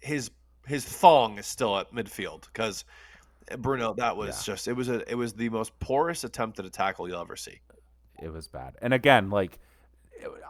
[0.00, 0.30] his
[0.66, 2.84] his thong is still at midfield because
[3.50, 3.94] eh, Bruno.
[3.94, 4.52] That was Yeah.
[4.54, 7.36] just it was a it was the most porous attempt at a tackle you'll ever
[7.36, 7.60] see.
[8.22, 8.74] it was bad.
[8.82, 9.58] And again, like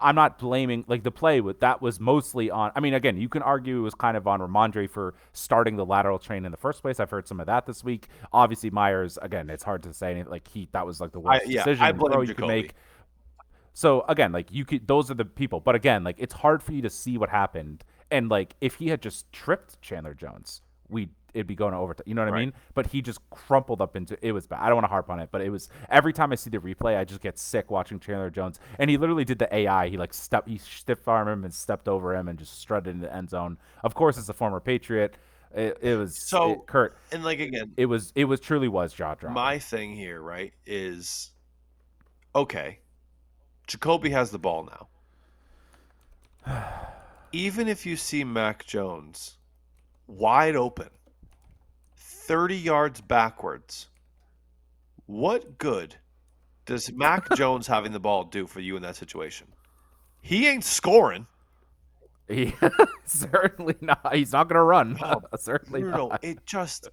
[0.00, 3.28] I'm not blaming like the play with that was mostly on I mean again, you
[3.28, 6.56] can argue it was kind of on Rhamondre for starting the lateral train in the
[6.56, 6.98] first place.
[6.98, 8.08] I've heard some of that this week.
[8.32, 11.46] Obviously Meyers, again, it's hard to say anything like he that was like the worst
[11.46, 12.74] yeah, decision I blame you could make.
[13.78, 15.60] So again, like you could those are the people.
[15.60, 17.84] But again, like it's hard for you to see what happened.
[18.10, 22.02] And like if he had just tripped Chandler Jones, we it'd be going to overtime.
[22.04, 22.54] You know what I mean?
[22.74, 24.58] But he just crumpled up into it was bad.
[24.62, 26.58] I don't want to harp on it, but it was every time I see the
[26.58, 28.58] replay, I just get sick watching Chandler Jones.
[28.80, 29.90] And he literally did the AI.
[29.90, 32.98] He like stepped, he stiff armed him and stepped over him and just strutted in
[32.98, 33.58] the end zone.
[33.84, 35.16] Of course, as a former Patriot,
[35.54, 36.98] it, it was So, it- Kurt.
[37.12, 39.34] And like again, It was it was truly was jaw dropping.
[39.34, 41.30] my thing here, right, is
[42.34, 42.80] okay.
[43.68, 44.68] Jakobi has the ball
[46.46, 46.64] now.
[47.32, 49.36] Even if you see Mac Jones
[50.06, 50.88] wide open,
[51.96, 53.88] 30 yards backwards,
[55.06, 55.94] what good
[56.64, 59.46] does Mac Jones having the ball do for you in that situation?
[60.22, 61.26] He ain't scoring.
[62.28, 62.54] He,
[63.06, 64.14] certainly not.
[64.14, 64.98] He's not gonna run.
[65.02, 66.24] Oh, certainly Bruno, not.
[66.24, 66.88] it just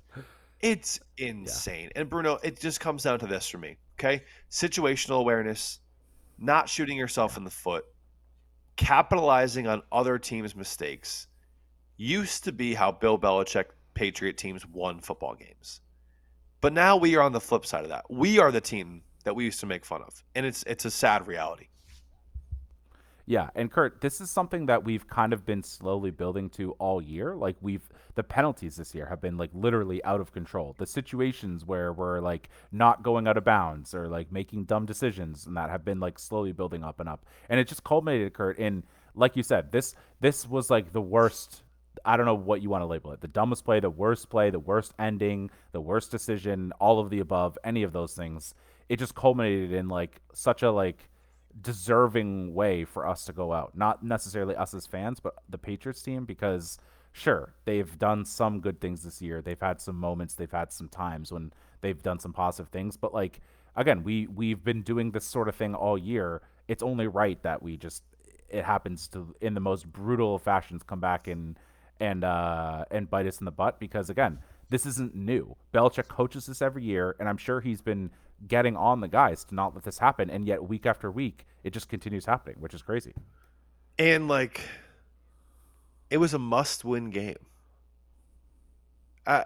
[0.62, 1.92] it's insane.
[1.96, 3.78] And Bruno, it just comes down to this for me.
[4.00, 4.24] Okay?
[4.50, 5.80] Situational awareness,
[6.38, 7.86] not shooting yourself in the foot.
[8.78, 11.28] capitalizing on other teams' mistakes
[11.98, 15.82] used to be how Bill Belichick Patriot teams won football games.
[16.62, 18.06] But now we are on the flip side of that.
[18.10, 20.24] We are the team that we used to make fun of.
[20.36, 21.68] And it's it's a sad reality.
[23.28, 27.02] Yeah, and Kurt, this is something that we've kind of been slowly building to all
[27.02, 27.36] year.
[27.36, 30.76] Like we've the penalties this year have been like literally out of control.
[30.78, 35.48] The situations where we're like not going out of bounds or like making dumb decisions
[35.48, 37.26] and that have been like slowly building up and up.
[37.50, 38.84] And it just culminated, Kurt, in
[39.16, 41.64] like you said, this this was like the worst
[42.04, 43.22] I don't know what you want to label it.
[43.22, 47.22] The dumbest play, the worst play, the worst ending, the worst decision, all of the
[47.22, 48.54] above, any of those things.
[48.88, 51.10] It just culminated in like such a like
[51.60, 53.78] deserving way for us to go out.
[53.78, 56.78] Not necessarily us as fans, but the Patriots team because
[57.12, 59.42] sure, they've done some good things this year.
[59.42, 63.14] They've had some moments, they've had some times when they've done some positive things, but
[63.14, 63.40] like
[63.76, 66.42] again, we we've been doing this sort of thing all year.
[66.68, 68.04] It's only right that we just
[68.50, 71.58] it happens to in the most brutal fashions come back and
[72.00, 74.40] and uh and bite us in the butt because again,
[74.70, 75.56] this isn't new.
[75.74, 78.12] Belichick coaches this every year, and I'm sure he's been
[78.48, 81.72] getting on the guys to not let this happen, and yet week after week, it
[81.72, 83.14] just continues happening, which is crazy.
[83.98, 84.62] And like,
[86.10, 87.38] it was a must-win game.
[89.26, 89.46] I,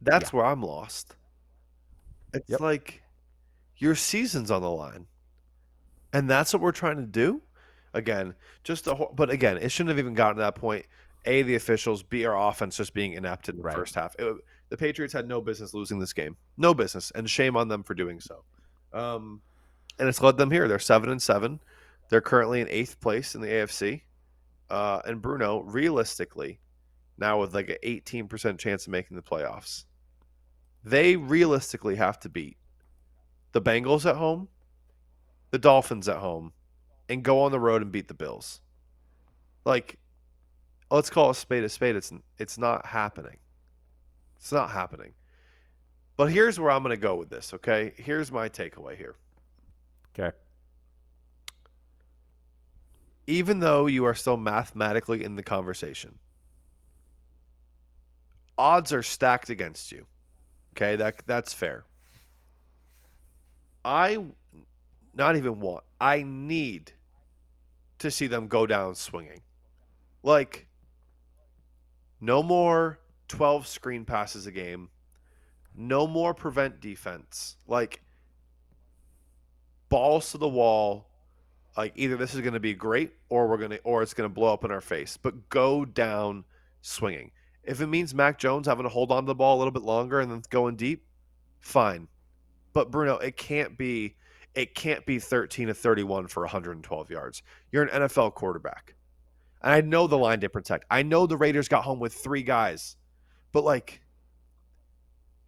[0.00, 0.36] that's Yeah.
[0.38, 1.16] where I'm lost.
[2.32, 2.60] It's Yep.
[2.60, 3.02] like
[3.76, 5.06] your season's on the line,
[6.12, 7.42] and that's what we're trying to do.
[7.92, 10.86] Again, just a, hor- but again, it shouldn't have even gotten to that point.
[11.26, 13.74] A, the officials, B, our offense just being inept in the Right.
[13.74, 14.16] first half.
[14.18, 17.82] It- the Patriots had no business losing this game, no business, and shame on them
[17.82, 18.44] for doing so.
[18.92, 19.40] Um,
[19.98, 20.68] and it's led them here.
[20.68, 21.60] They're seven and seven.
[22.08, 24.02] They're currently in eighth place in the AFC.
[24.70, 26.60] Uh, and Bruno, realistically,
[27.18, 29.84] now with like an 18% chance of making the playoffs,
[30.82, 32.56] they realistically have to beat
[33.52, 34.48] the Bengals at home,
[35.50, 36.52] the Dolphins at home,
[37.08, 38.60] and go on the road and beat the Bills.
[39.64, 39.98] Like,
[40.90, 41.96] let's call a spade a spade.
[41.96, 43.36] It's it's not happening.
[44.44, 45.14] It's not happening.
[46.18, 47.54] But here's where I'm going to go with this.
[47.54, 49.16] Okay, here's my takeaway here.
[50.18, 50.36] Okay.
[53.26, 56.18] even though you are still mathematically in the conversation,
[58.58, 60.06] odds are stacked against you.
[60.74, 61.84] Okay, that that's fair.
[63.84, 64.18] I
[65.14, 65.84] not even want.
[66.00, 66.92] I need
[68.00, 69.40] to see them go down swinging.
[70.22, 70.66] Like
[72.20, 72.98] no more
[73.28, 74.90] 12 screen passes a game.
[75.74, 77.56] No more prevent defense.
[77.66, 78.02] Like
[79.88, 81.08] balls to the wall,
[81.76, 84.28] like either this is going to be great or we're going to or it's going
[84.28, 86.44] to blow up in our face but go down
[86.82, 87.30] swinging.
[87.62, 89.82] If it means mac jones having to hold on to the ball a little bit
[89.82, 91.06] longer and then going deep
[91.60, 92.08] fine.
[92.72, 94.16] But bruno it can't be
[94.54, 97.42] it can't be 13 to 31 for 112 yards.
[97.72, 98.94] You're an nfl quarterback.
[99.62, 100.84] And i know the line didn't protect.
[100.90, 102.96] I know the raiders got home with three guys
[103.54, 104.02] but like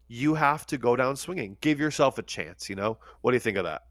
[0.09, 3.41] you have to go down swinging give yourself a chance you know what do you
[3.41, 3.83] think of that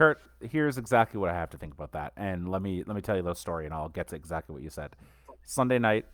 [0.00, 2.14] Kurt, here's exactly what I have to think about that.
[2.16, 4.62] And let me let me tell you the story and I'll get to exactly what
[4.62, 4.96] you said.
[5.44, 6.06] Sunday night,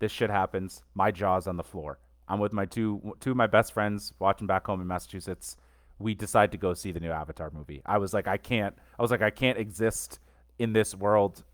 [0.00, 0.82] this shit happens.
[0.94, 2.00] My jaw's on the floor.
[2.26, 5.56] I'm with my two two of my best friends watching back home in Massachusetts.
[6.00, 7.80] We decide to go see the new Avatar movie.
[7.86, 10.18] I was like I can't I was like I can't exist
[10.58, 11.44] in this world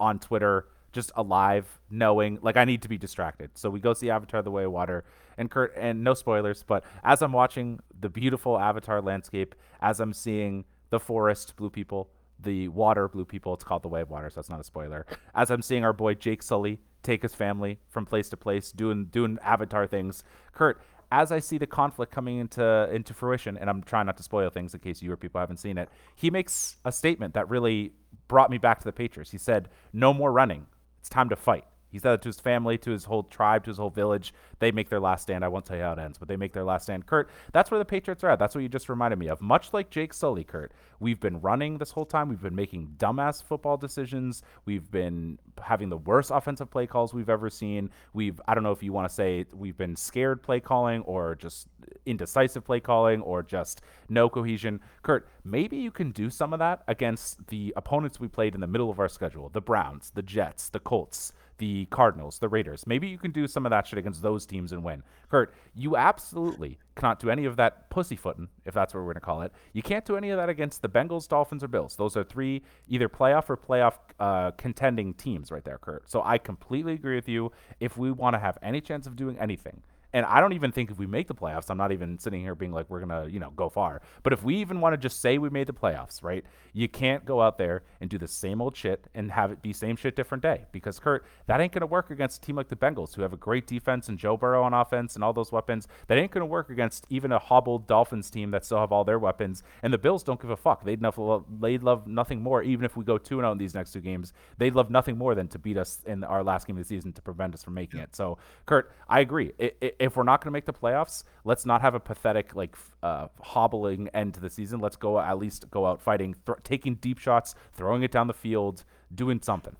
[0.00, 3.50] on Twitter just alive knowing like I need to be distracted.
[3.54, 5.04] So we go see Avatar the Way of Water
[5.36, 10.12] and Kurt and no spoilers, but as I'm watching the beautiful Avatar landscape, as I'm
[10.12, 12.10] seeing the forest blue people,
[12.40, 15.06] the water blue people, it's called the Way of Water, so that's not a spoiler.
[15.34, 19.06] As I'm seeing our boy Jake Sully take his family from place to place doing
[19.06, 20.80] doing Avatar things, Kurt,
[21.10, 24.50] as I see the conflict coming into into fruition, and I'm trying not to spoil
[24.50, 27.92] things in case you or people haven't seen it, he makes a statement that really
[28.28, 29.30] brought me back to the Patriots.
[29.30, 30.66] He said, "No more running.
[31.08, 33.70] It's time to fight." He said it to his family, to his whole tribe, to
[33.70, 34.34] his whole village.
[34.58, 35.44] They make their last stand.
[35.44, 37.06] I won't tell you how it ends, but they make their last stand.
[37.06, 38.38] Kurt, that's where the Patriots are at.
[38.38, 39.40] That's what you just reminded me of.
[39.40, 42.28] Much like Jake Sully, Kurt, we've been running this whole time.
[42.28, 44.42] We've been making dumbass football decisions.
[44.66, 47.90] We've been having the worst offensive play calls we've ever seen.
[48.12, 51.34] We've, I don't know if you want to say we've been scared play calling or
[51.34, 51.68] just
[52.04, 54.80] indecisive play calling or just no cohesion.
[55.02, 58.66] Kurt, maybe you can do some of that against the opponents we played in the
[58.66, 62.86] middle of our schedule the Browns, the Jets, the Colts the Cardinals, the Raiders.
[62.86, 65.02] Maybe you can do some of that shit against those teams and win.
[65.30, 69.20] Kurt, you absolutely cannot do any of that pussyfooting, if that's what we're going to
[69.20, 69.52] call it.
[69.72, 71.96] You can't do any of that against the Bengals, Dolphins, or Bills.
[71.96, 76.10] Those are three either playoff or playoff uh, contending teams right there, Kurt.
[76.10, 77.52] So I completely agree with you.
[77.80, 79.82] If we want to have any chance of doing anything,
[80.12, 82.54] And I don't even think if we make the playoffs, I'm not even sitting here
[82.54, 84.00] being like we're gonna, you know, go far.
[84.22, 86.44] But if we even want to just say we made the playoffs, right?
[86.72, 89.72] You can't go out there and do the same old shit and have it be
[89.72, 90.66] same shit different day.
[90.72, 93.36] Because Kurt, that ain't gonna work against a team like the Bengals, who have a
[93.36, 95.86] great defense and Joe Burrow on offense and all those weapons.
[96.06, 99.18] That ain't gonna work against even a hobbled Dolphins team that still have all their
[99.18, 99.62] weapons.
[99.82, 100.84] And the Bills don't give a fuck.
[100.84, 103.74] They'd love, they'd love nothing more, even if we go two and out in these
[103.74, 104.32] next two games.
[104.56, 107.12] They'd love nothing more than to beat us in our last game of the season
[107.12, 108.16] to prevent us from making it.
[108.16, 109.52] So, Kurt, I agree.
[109.60, 112.76] I, I, if we're not gonna make the playoffs, let's not have a pathetic like
[113.02, 114.80] uh, hobbling end to the season.
[114.80, 118.34] Let's go at least go out fighting, th- taking deep shots, throwing it down the
[118.34, 118.84] field,
[119.14, 119.76] doing something.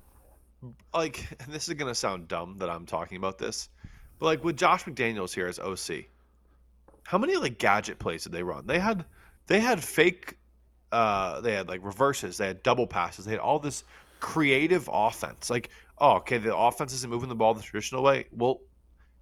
[0.93, 3.69] Like, and this is gonna sound dumb that I'm talking about this,
[4.19, 6.07] but like with Josh McDaniels here as OC,
[7.05, 8.67] how many like gadget plays did they run?
[8.67, 9.05] They had
[9.47, 10.37] they had fake,
[10.93, 13.85] uh, they had like reverses, they had double passes, they had all this
[14.21, 15.51] creative offense.
[15.51, 18.27] Like, oh, okay, the offense isn't moving the ball the traditional way.
[18.33, 18.61] Well,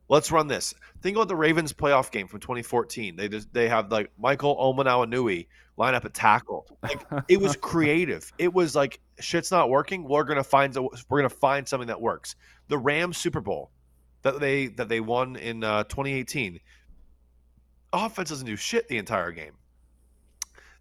[0.09, 0.75] Let's run this.
[1.03, 3.17] Think about the Ravens playoff game from 2014.
[3.17, 5.47] They just they have like Michael Hoomanawanui
[5.77, 6.67] line up a tackle.
[6.83, 8.33] Like it was creative.
[8.39, 10.05] It was like shit's not working.
[10.05, 10.77] We're gonna find
[11.09, 12.37] we're gonna find something that works.
[12.69, 13.71] The Rams Super Bowl
[14.23, 16.61] that they that they won in uh, 2018.
[17.93, 19.55] Offense doesn't do shit the entire game.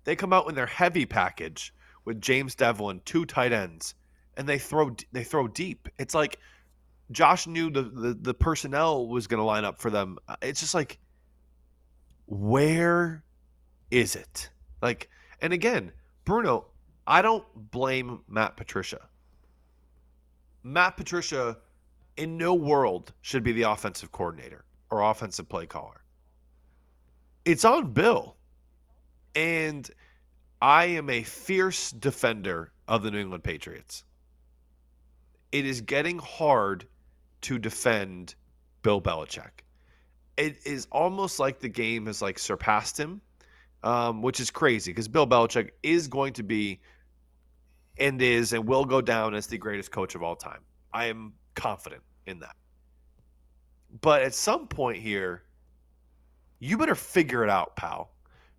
[0.04, 1.74] They come out in their heavy package
[2.06, 3.96] with James Develin, two tight ends,
[4.38, 5.90] and they throw they throw deep.
[5.98, 6.40] It's like
[7.12, 10.18] Josh knew the, the, the personnel was going to line up for them.
[10.28, 11.00] Uh, it's just like,
[12.26, 13.24] where
[13.92, 14.50] is it?
[14.82, 15.10] Like,
[15.42, 15.92] and again,
[16.24, 16.66] Bruno,
[17.06, 19.08] I don't blame Matt Patricia.
[20.64, 21.58] Matt Patricia,
[22.18, 26.02] in no world, should be the offensive coordinator or offensive play caller.
[27.46, 28.36] It's on Bill.
[29.36, 29.88] And
[30.62, 34.04] I am a fierce defender of the New England Patriots.
[35.52, 36.88] It is getting hard
[37.46, 38.34] to defend
[38.82, 39.62] Bill Belichick.
[40.36, 43.22] It is almost like the game has like surpassed him,
[43.84, 46.82] um, which is crazy because Bill Belichick is going to be
[48.00, 50.62] and is and will go down as the greatest coach of all time.
[50.92, 52.56] I am confident in that.
[54.02, 55.44] But at some point here,
[56.60, 58.10] you better figure it out, pal.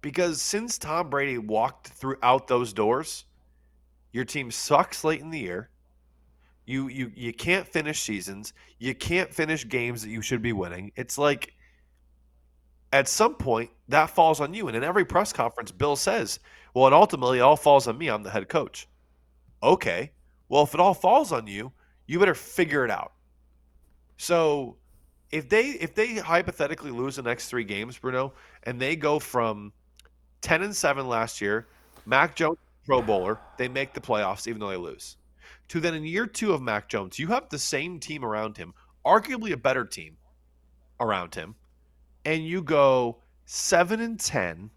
[0.01, 3.25] Because since Tom Brady walked throughout those doors,
[4.13, 5.71] your team sucks late in the year.
[6.67, 8.53] You you you can't finish seasons.
[8.79, 10.91] You can't finish games that you should be winning.
[10.97, 11.55] It's like
[12.93, 14.67] at some point that falls on you.
[14.67, 16.41] And in every press conference, Bill says,
[16.75, 18.09] "Well, and ultimately, it all falls on me.
[18.09, 18.89] I'm the head coach."
[19.63, 20.11] Okay.
[20.49, 21.73] Well, if it all falls on you,
[22.07, 23.13] you better figure it out.
[24.17, 24.77] So,
[25.31, 29.73] if they if they hypothetically lose the next three games, Bruno, and they go from
[30.41, 31.69] ten and seven last year,
[32.07, 35.17] Mac Jones Pro Bowler, they make the playoffs even though they lose
[35.69, 38.73] to then in year two of Mac Jones, you have the same team around him,
[39.05, 40.17] arguably a better team
[41.01, 41.55] around him,
[42.25, 44.71] and you go seven and ten,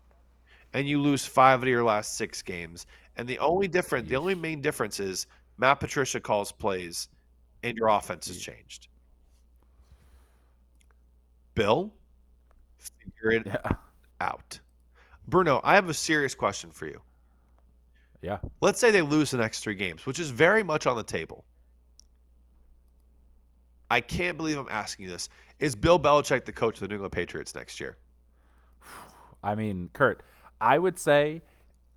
[0.74, 2.86] and you lose five of your last six games.
[3.18, 5.28] And the only different, the only main difference is
[5.58, 7.10] Matt Patricia calls plays,
[7.64, 8.88] and your offense has changed.
[11.56, 11.94] Bill,
[12.78, 13.72] figure it Yeah.
[14.22, 14.60] out.
[15.28, 17.02] Bruno, I have a serious question for you.
[18.22, 18.40] Yeah.
[18.62, 21.46] Let's say they lose the next three games, which is very much on the table.
[23.90, 25.30] I can't believe I'm asking you this.
[25.60, 27.98] Is Bill Belichick the coach of the New England Patriots next year?
[29.44, 30.22] I mean, Kurt,
[30.62, 31.42] I would say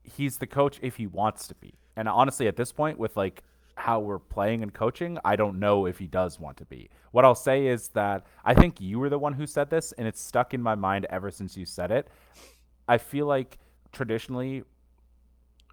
[0.03, 1.75] he's the coach if he wants to be.
[1.97, 3.43] And honestly, at this point, with like
[3.75, 6.89] how we're playing and coaching, I don't know if he does want to be.
[7.11, 10.07] What I'll say is that I think you were the one who said this, and
[10.07, 12.09] it's stuck in my mind ever since you said it.
[12.89, 13.59] I feel like
[13.93, 14.63] traditionally,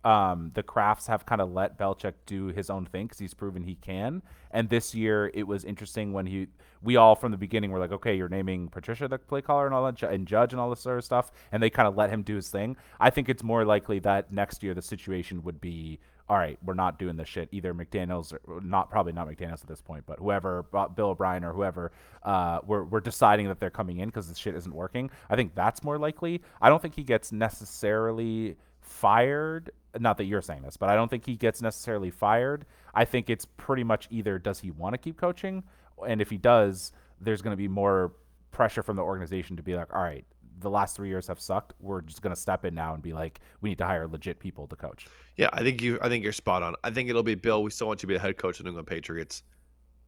[0.04, 3.64] um, the Krafts have kind of let Belichick do his own thing because he's proven
[3.64, 4.22] he can.
[4.52, 6.48] And this year, it was interesting when he,
[6.82, 9.76] we all from the beginning were like, okay, you're naming Patricia the play caller and
[9.76, 12.10] all that, and Judge and all this sort of stuff, and they kind of let
[12.10, 12.78] him do his thing.
[13.00, 16.76] I think it's more likely that next year the situation would be, all right, we're
[16.76, 17.50] not doing this shit.
[17.52, 20.64] Either McDaniel's or not, probably not McDaniel's at this point, but whoever,
[20.96, 21.92] Bill O'Brien or whoever,
[22.24, 25.10] uh, we're we're deciding that they're coming in because this shit isn't working.
[25.30, 26.42] I think that's more likely.
[26.62, 29.72] I don't think he gets necessarily fired.
[29.98, 32.66] Not that you're saying this, but I don't think he gets necessarily fired.
[32.94, 35.64] I think it's pretty much either does he want to keep coaching,
[36.08, 38.14] and if he does, there's going to be more
[38.52, 40.26] pressure from the organization to be like, all right,
[40.60, 41.74] the last three years have sucked.
[41.80, 44.40] We're just going to step in now and be like, we need to hire legit
[44.40, 45.08] people to coach.
[45.38, 46.00] Yeah, I think you.
[46.02, 46.76] I think you're spot on.
[46.84, 47.64] I think it'll be Bill.
[47.64, 49.44] We still want you to be the head coach of the New England Patriots,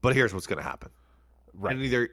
[0.02, 0.90] but here's what's going to happen.
[1.54, 1.76] Right.
[1.76, 2.10] And either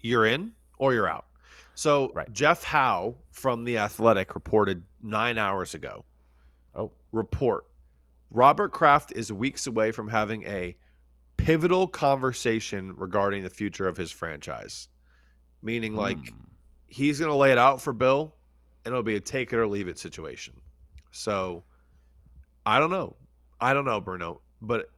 [0.00, 1.26] you're in or you're out.
[1.74, 2.32] So Right.
[2.32, 6.04] Jeff Howe from the Athletic reported nine hours ago.
[6.74, 7.66] Oh, report
[8.30, 10.76] Robert Kraft is weeks away from having a
[11.36, 14.88] pivotal conversation regarding the future of his franchise.
[15.62, 16.34] meaning like Hmm.
[16.86, 18.34] he's going to lay it out for Bill,
[18.84, 20.60] and it'll be a take it or leave it situation.
[21.10, 21.64] So
[22.66, 23.16] I don't know.
[23.60, 24.40] I don't know, Bruno.
[24.60, 24.90] But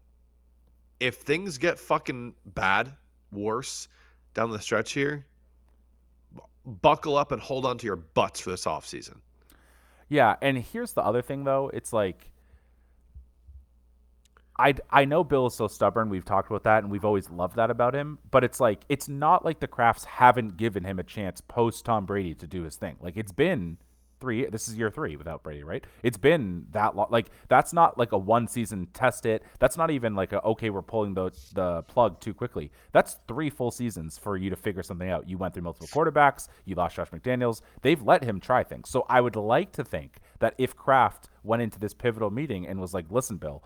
[0.98, 2.92] if things get fucking bad,
[3.30, 3.88] worse
[4.34, 5.26] down the stretch here,
[6.64, 9.20] buckle up and hold on to your butts for this offseason.
[10.08, 11.70] Yeah, and here's the other thing though.
[11.74, 12.30] It's like
[14.58, 16.08] I I know Bill is so stubborn.
[16.08, 19.08] We've talked about that and we've always loved that about him, but it's like it's
[19.08, 22.76] not like the Krafts haven't given him a chance post Tom Brady to do his
[22.76, 22.96] thing.
[23.00, 23.78] Like it's been
[24.20, 25.84] 3 this is year 3 without Brady, right?
[26.02, 27.08] It's been that long.
[27.10, 29.42] Like that's not like a one season test it.
[29.58, 32.70] That's not even like a okay, we're pulling the the plug too quickly.
[32.92, 35.28] That's 3 full seasons for you to figure something out.
[35.28, 37.60] You went through multiple quarterbacks, you lost Josh McDaniels.
[37.82, 38.88] They've let him try things.
[38.88, 42.80] So I would like to think that if Kraft went into this pivotal meeting and
[42.80, 43.62] was like, "Listen, Bill,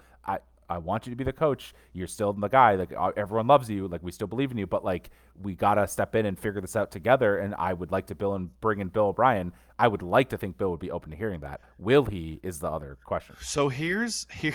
[0.71, 1.75] I want you to be the coach.
[1.93, 2.77] You're still the guy.
[2.77, 3.89] Like uh, everyone loves you.
[3.89, 4.66] Like we still believe in you.
[4.66, 5.11] But like
[5.43, 7.39] we gotta step in and figure this out together.
[7.39, 9.53] And I would like to Bill and bring in Bill O'Brien.
[9.79, 11.61] I would like to think Bill would be open to hearing that.
[11.79, 12.41] Will he?
[12.43, 13.35] Is the other question.
[13.41, 14.55] So here's here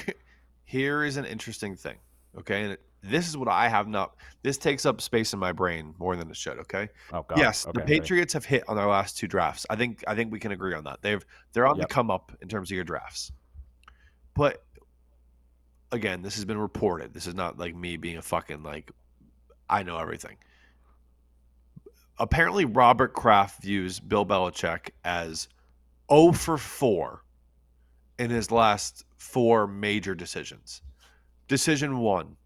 [0.63, 1.97] here is an interesting thing.
[2.37, 4.15] Okay, and this is what I have not.
[4.41, 6.57] This takes up space in my brain more than it should.
[6.59, 6.89] Okay.
[7.13, 7.37] Oh God.
[7.37, 7.85] yes, Okay, the.
[7.85, 9.65] Patriots have hit on their last two drafts.
[9.69, 11.01] I think I think we can agree on that.
[11.01, 11.87] They've they're on Yep.
[11.87, 13.31] the come up in terms of your drafts.
[14.33, 14.64] But
[15.95, 17.13] again, this has been reported.
[17.13, 18.91] This is not like me being a fucking like
[19.69, 20.37] I know everything.
[22.17, 25.47] Apparently Robert Kraft views Bill Belichick as
[26.11, 27.21] 0 for 4
[28.19, 30.81] in his last four major decisions.
[31.47, 32.37] Decision 1,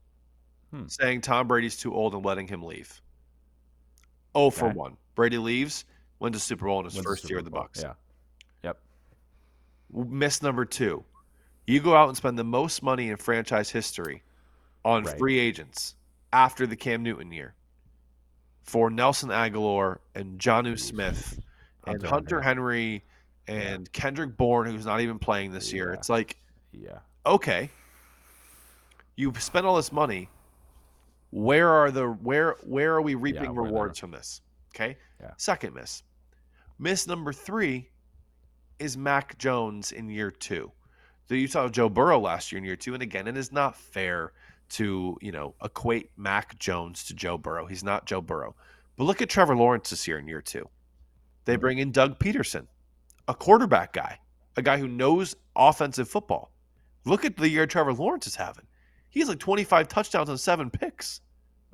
[0.72, 0.88] Hmm.
[0.88, 3.02] saying Tom Brady's too old and letting him leave.
[4.36, 4.98] 0 for 1.
[5.16, 5.86] Brady leaves,
[6.20, 7.82] wins a Super Bowl in his Wins first year of the Bucs.
[7.82, 7.94] Yeah.
[8.64, 8.80] Yep.
[9.94, 11.04] Miss number two.
[11.70, 14.24] You go out and spend the most money in franchise history
[14.84, 15.18] on Right.
[15.20, 15.94] free agents
[16.34, 17.54] after the Cam Newton year
[18.64, 21.40] for Nelson Agholor and Jonnu Smith
[21.86, 23.04] and Hunter Henry
[23.48, 25.90] and Kendrick Bourne, who's not even playing this year.
[25.92, 25.98] Yeah.
[26.00, 26.38] It's like,
[26.72, 27.00] Yeah.
[27.26, 27.70] okay,
[29.16, 30.28] you spent all this money.
[31.30, 34.42] Where are the where where are we reaping the- rewards from this?
[34.74, 34.98] Okay.
[35.22, 35.34] Yeah.
[35.38, 36.02] Second miss.
[36.80, 37.92] Miss number three
[38.80, 40.72] is Mac Jones in year two.
[41.30, 43.76] So you saw Joe Burrow last year in year two, and again, it is not
[43.76, 44.34] fair
[44.70, 47.68] to you know equate Mac Jones to Joe Burrow.
[47.68, 48.56] He's not Joe Burrow.
[48.98, 50.68] But look at Trevor Lawrence this year in year two.
[51.46, 51.62] They mm-hmm.
[51.62, 52.66] bring in Doug Pederson,
[53.28, 54.18] a quarterback guy,
[54.58, 56.52] a guy who knows offensive football.
[57.06, 58.66] Look at the year Trevor Lawrence is having.
[59.10, 61.22] He's like 25 touchdowns and seven picks.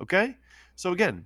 [0.02, 0.36] Okay?
[0.74, 1.24] So again,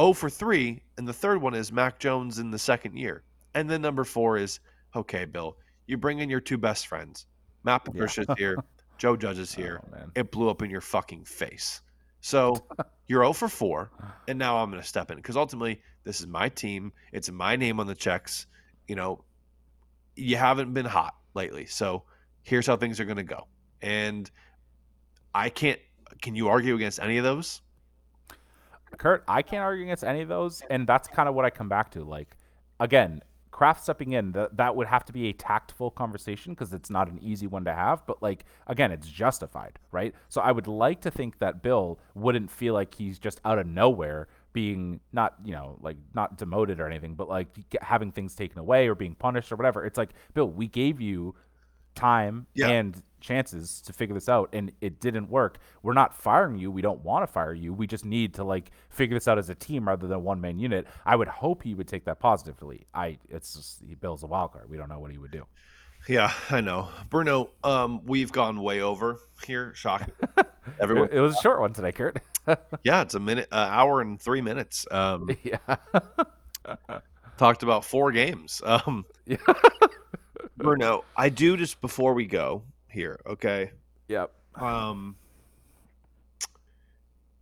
[0.00, 3.24] 0 for 3, and the third one is Mac Jones in the second year.
[3.54, 4.60] And then number four is,
[4.94, 5.56] okay, Bill,
[5.86, 7.26] you bring in your two best friends.
[7.66, 7.92] Matt Yeah.
[7.92, 8.56] Patricia's here,
[8.96, 9.82] Joe Judge is here.
[9.92, 10.06] Oh.
[10.14, 11.82] It blew up in your fucking face.
[12.20, 12.66] So
[13.08, 13.90] you're 0 for 4,
[14.28, 16.92] and now I'm going to step in because ultimately this is my team.
[17.12, 18.46] It's my name on the checks.
[18.88, 19.24] You know,
[20.14, 21.66] you haven't been hot lately.
[21.66, 22.04] So
[22.42, 23.46] here's how things are going to go.
[23.82, 24.30] And
[25.34, 25.78] I can't,
[26.22, 27.60] can you argue against any of those?
[28.96, 31.68] Kurt, I can't argue against any of those, and that's kind of what I come
[31.68, 32.04] back to.
[32.04, 32.36] Like,
[32.80, 33.20] again,
[33.56, 37.08] Kraft stepping in, that that would have to be a tactful conversation because it's not
[37.08, 38.06] an easy one to have.
[38.06, 40.14] But like, again, it's justified, right?
[40.28, 43.66] So I would like to think that Bill wouldn't feel like he's just out of
[43.66, 47.48] nowhere being not, you know, like not demoted or anything, but like
[47.80, 49.86] having things taken away or being punished or whatever.
[49.86, 51.34] It's like, Bill, we gave you
[51.96, 52.68] time Yeah.
[52.68, 56.80] and chances to figure this out and it didn't work we're not firing you we
[56.82, 59.54] don't want to fire you we just need to like figure this out as a
[59.54, 63.18] team rather than one man unit i would hope he would take that positively i
[63.28, 65.44] it's just he bill's a wild card we don't know what he would do
[66.08, 66.88] Yeah, I know.
[67.10, 69.72] Bruno, um, we've gone way over here.
[69.74, 70.12] Shocking.
[70.80, 71.08] Everyone.
[71.08, 72.18] it, it was a short one today kurt
[72.84, 74.86] Yeah, it's a minute, uh, hour and three minutes.
[74.92, 75.76] Um, yeah
[77.38, 78.62] talked about four games.
[78.64, 79.36] Um, yeah
[80.56, 83.20] Bruno, I do just before we go here.
[83.26, 83.72] Okay.
[84.08, 85.16] yep Um,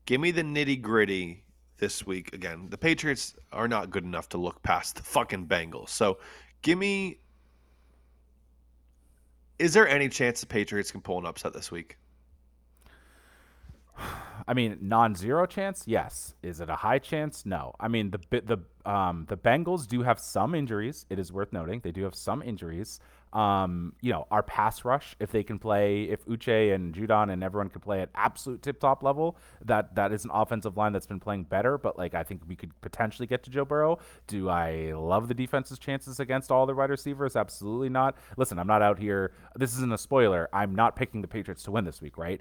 [0.06, 1.44] give me the nitty gritty
[1.78, 2.68] this week again.
[2.70, 5.90] The Patriots are not good enough to look past the fucking Bengals.
[5.90, 6.18] So,
[6.62, 7.18] give me.
[9.58, 11.96] Is there any chance the Patriots can pull an upset this week?
[14.46, 16.34] I mean, non-zero chance, yes.
[16.42, 17.46] Is it a high chance?
[17.46, 17.74] No.
[17.80, 18.58] I mean, the the
[18.90, 21.06] um the Bengals do have some injuries.
[21.08, 23.00] It is worth noting they do have some injuries.
[23.32, 27.42] Um, you know, our pass rush, if they can play, if Uche and Judon and
[27.42, 31.18] everyone can play at absolute tip-top level, that that is an offensive line that's been
[31.18, 31.76] playing better.
[31.76, 33.98] But like, I think we could potentially get to Joe Burrow.
[34.28, 37.34] Do I love the defense's chances against all the wide receivers?
[37.34, 38.16] Absolutely not.
[38.36, 39.32] Listen, I'm not out here.
[39.56, 40.48] This isn't a spoiler.
[40.52, 42.40] I'm not picking the Patriots to win this week, right?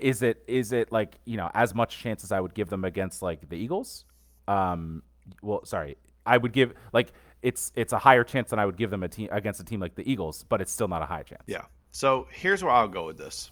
[0.00, 2.84] Is it is it like you know as much chance as I would give them
[2.84, 4.04] against like the Eagles?
[4.48, 5.02] Um,
[5.42, 8.90] well, sorry, I would give like it's it's a higher chance than I would give
[8.90, 11.22] them a team against a team like the Eagles, but it's still not a high
[11.22, 11.42] chance.
[11.46, 11.62] Yeah.
[11.92, 13.50] So here's where I'll go with this.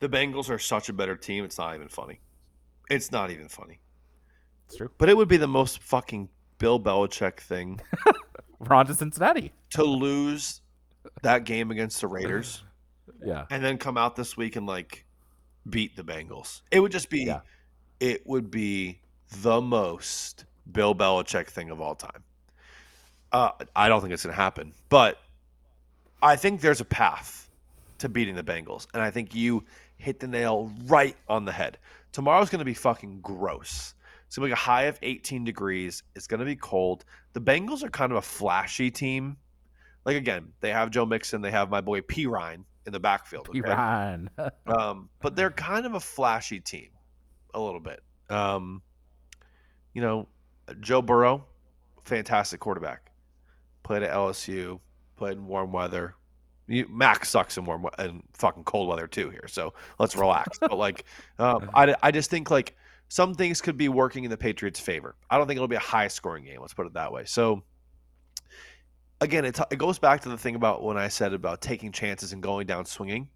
[0.00, 1.44] The Bengals are such a better team.
[1.44, 2.20] It's not even funny.
[2.90, 3.80] It's not even funny.
[4.66, 4.90] it's true.
[4.98, 7.80] But it would be the most fucking Bill Belichick thing
[8.58, 9.52] We're on to Cincinnati.
[9.70, 10.60] to lose
[11.22, 12.62] that game against the Raiders
[13.24, 13.46] Yeah.
[13.50, 15.05] and then come out this week and like
[15.68, 16.60] beat the Bengals.
[16.70, 17.40] It would just be Yeah.
[18.00, 19.00] it would be
[19.42, 22.22] the most Bill Belichick thing of all time.
[23.32, 25.18] Uh, I don't think it's going to happen, but
[26.22, 27.50] I think there's a path
[27.98, 29.64] to beating the Bengals, and I think you
[29.98, 31.78] hit the nail right on the head.
[32.12, 33.94] Tomorrow's going to be fucking gross.
[34.26, 36.02] It's going to be a high of 18 degrees.
[36.14, 37.04] It's going to be cold.
[37.32, 39.36] The Bengals are kind of a flashy team.
[40.04, 43.48] Like again, they have Joe Mixon, they have my boy P Ryan in the backfield.
[43.60, 43.70] okay?
[44.66, 46.88] Um, but they're kind of a flashy team,
[47.54, 48.00] a little bit.
[48.30, 48.82] Um,
[49.94, 50.28] you know,
[50.80, 51.46] Joe Burrow,
[52.04, 53.10] fantastic quarterback.
[53.82, 54.80] Played at LSU,
[55.16, 56.14] played in warm weather.
[56.68, 60.58] You, Max sucks in warm and fucking cold weather too here, so let's relax.
[60.60, 61.04] but like,
[61.38, 62.76] um, I, I just think like
[63.08, 65.14] some things could be working in the Patriots' favor.
[65.30, 66.60] I don't think it'll be a high scoring game.
[66.60, 67.24] Let's put it that way.
[67.24, 67.62] So
[69.20, 72.32] again, it, it goes back to the thing about when I said about taking chances
[72.32, 73.28] and going down swinging.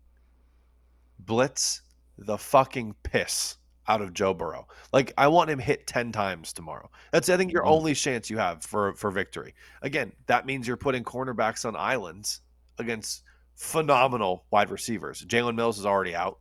[1.18, 1.82] Blitz
[2.18, 3.56] the fucking piss
[3.88, 4.68] out of Joe Burrow.
[4.92, 6.90] Like I want him hit 10 times tomorrow.
[7.12, 7.70] That's I think your Mhm.
[7.70, 9.54] only chance you have for for victory.
[9.82, 12.40] Again, that means you're putting cornerbacks on islands
[12.78, 13.24] against
[13.56, 15.24] phenomenal wide receivers.
[15.24, 16.38] Jalen Mills is already out.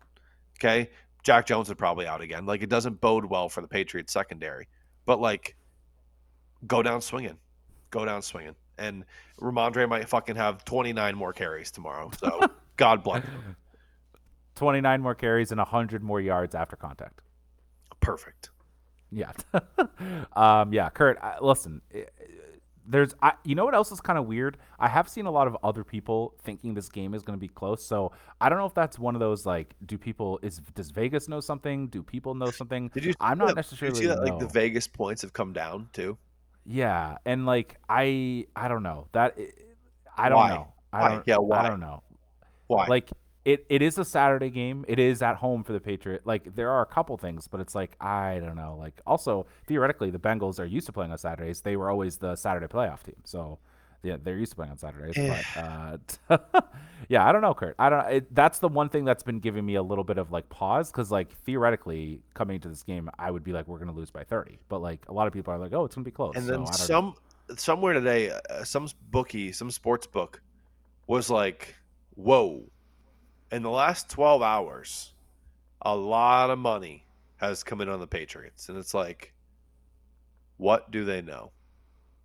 [0.58, 0.90] Okay?
[1.24, 2.46] Jack Jones is probably out again.
[2.46, 4.68] Like it doesn't bode well for the Patriots secondary.
[5.06, 5.56] But like
[6.68, 7.38] go down swinging.
[7.90, 8.56] Go down swinging.
[8.80, 9.06] And
[9.40, 12.10] Rhamondre might fucking have 29 more carries tomorrow.
[12.20, 12.40] So
[12.78, 13.24] God bless.
[13.24, 13.56] him.
[14.56, 17.22] 29 more carries and 100 more yards after contact.
[18.02, 18.50] Perfect.
[19.12, 19.32] Yeah.
[20.36, 22.06] um, yeah, Kurt, I, listen, i-
[22.92, 24.58] there's, I, you know what else is kind of weird?
[24.80, 27.48] I have seen a lot of other people thinking this game is going to be
[27.48, 27.86] close.
[27.86, 31.28] So I don't know if that's one of those, like, do people, is, does Vegas
[31.30, 31.88] know something?
[31.90, 32.88] Do people know something?
[32.90, 33.14] Did you?
[33.20, 34.24] I'm not that- necessarily Did you see that?
[34.24, 34.48] Like the.
[34.48, 36.18] Vegas points have come down too.
[36.66, 37.18] Yeah.
[37.26, 39.48] And like, I, I don't know that, eh,
[40.18, 40.50] I don't Why?
[40.50, 40.74] know.
[40.92, 41.10] I Why?
[41.10, 41.60] don't, Yeah, why?
[41.60, 42.04] I don't know.
[42.68, 42.88] Why?
[42.88, 43.10] Like
[43.46, 44.86] it, it is a Saturday game.
[44.88, 46.22] It is at home for the Patriot.
[46.26, 48.76] Like there are a couple things, but it's like I don't know.
[48.80, 51.62] Like also theoretically, the Bengals are used to playing on Saturdays.
[51.62, 53.60] They were always the Saturday playoff team, so
[54.04, 55.16] yeah, they're used to playing on Saturdays.
[55.58, 56.62] but uh,
[57.10, 57.76] yeah, I don't know, Kurt.
[57.78, 58.06] I don't.
[58.08, 60.92] It, that's the one thing that's been giving me a little bit of like pause
[60.92, 64.24] because like theoretically coming into this game, I would be like, we're gonna lose by
[64.24, 66.36] thirty, but like a lot of people are like, oh, it's gonna be close.
[66.36, 66.72] and then I don't know.
[66.72, 67.14] some
[67.58, 70.42] somewhere today, uh, some bookie, some sports book,
[71.08, 71.76] was like,
[72.16, 72.64] "Whoa!"
[73.52, 75.14] In the last twelve hours,
[75.82, 77.06] a lot of money
[77.38, 79.34] has come in on the Patriots, and it's like,
[80.58, 81.52] what do they know?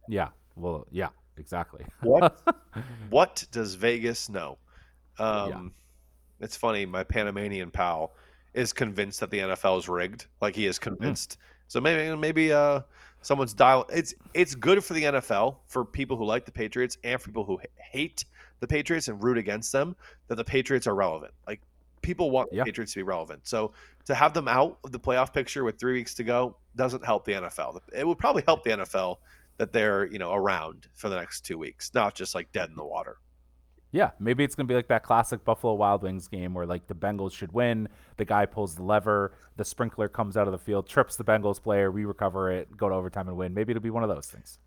[0.09, 0.29] Yeah.
[0.57, 1.85] Well, yeah, exactly.
[2.03, 2.41] What
[3.11, 4.59] what does Vegas know?
[5.19, 5.73] Um,
[6.41, 6.85] It's funny.
[6.87, 8.13] My Panamanian pal
[8.53, 10.27] is convinced that the NFL is rigged.
[10.41, 11.39] Like he is convinced.
[11.69, 12.81] So maybe maybe uh,
[13.23, 13.87] someone's dial.
[13.93, 17.45] It's it's good for the NFL for people who like the Patriots and for people
[17.45, 18.25] who h- hate
[18.61, 19.97] the Patriots and root against them
[20.29, 21.33] that the Patriots are relevant.
[21.47, 21.61] Like
[22.03, 22.63] people want Yeah.
[22.63, 23.47] the Patriots to be relevant.
[23.47, 23.73] So
[24.07, 27.25] to have them out of the playoff picture with three weeks to go doesn't help
[27.25, 27.81] the NFL.
[27.97, 29.17] It would probably help the NFL
[29.59, 32.77] that they're you know around for the next two weeks, not just like dead in
[32.77, 33.19] the water.
[33.93, 36.95] Yeah, maybe it's gonna be like that classic Buffalo Wild Wings game where like the
[36.95, 37.89] Bengals should win.
[38.17, 41.63] The guy pulls the lever, the sprinkler comes out of the field, trips the Bengals
[41.63, 43.55] player, we recover it, go to overtime and win.
[43.55, 44.59] Maybe it'll be one of those things.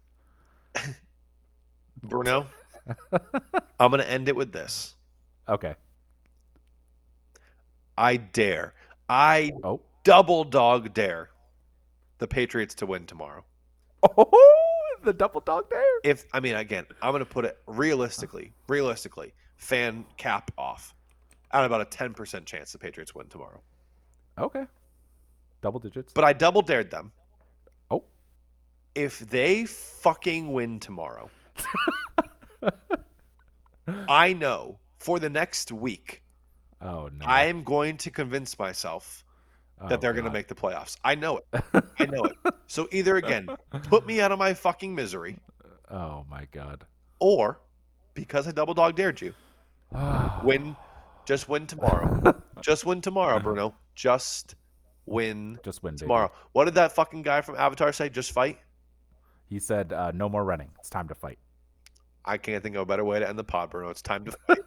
[2.04, 2.46] Bruno,
[3.80, 4.96] I'm going to end it with this.
[5.50, 5.76] Okay.
[7.98, 8.74] I dare,
[9.10, 9.82] I Oh.
[10.04, 11.30] double dog dare
[12.20, 13.44] the Patriots to win tomorrow.
[14.04, 14.57] Oh,
[15.08, 15.82] the double dog dare.
[16.04, 20.94] If I mean, again, I'm to put it realistically, realistically, fan cap off,
[21.52, 23.62] at about a 10% chance the Patriots win tomorrow.
[24.38, 24.66] Okay.
[25.62, 26.12] Double digits.
[26.14, 27.12] But I double dared them.
[27.90, 28.04] Oh.
[28.94, 31.30] If they fucking win tomorrow,
[34.10, 36.22] I know for the next week,
[36.82, 37.26] oh no.
[37.26, 39.24] I am going to convince myself
[39.80, 40.98] Oh, that they're going to make the playoffs.
[41.04, 41.64] I know it.
[42.00, 42.36] I know it.
[42.70, 43.48] So either again,
[43.84, 45.38] put me out of my fucking misery,
[45.90, 46.86] Oh my god.
[47.20, 47.62] or
[48.14, 49.34] because I double dog dared you,
[50.44, 50.76] win.
[51.26, 52.36] Just win tomorrow.
[52.62, 53.74] Just win tomorrow, Bruno.
[53.96, 54.56] Just
[55.06, 56.00] win Just win baby.
[56.00, 56.32] tomorrow.
[56.52, 58.10] What did that fucking guy from Avatar say?
[58.10, 58.60] Just fight.
[59.50, 60.70] He said, uh, "No more running.
[60.80, 61.40] It's time to fight."
[62.28, 63.90] I can't think of a better way to end the pod, Bruno.
[63.90, 64.60] It's time to fight.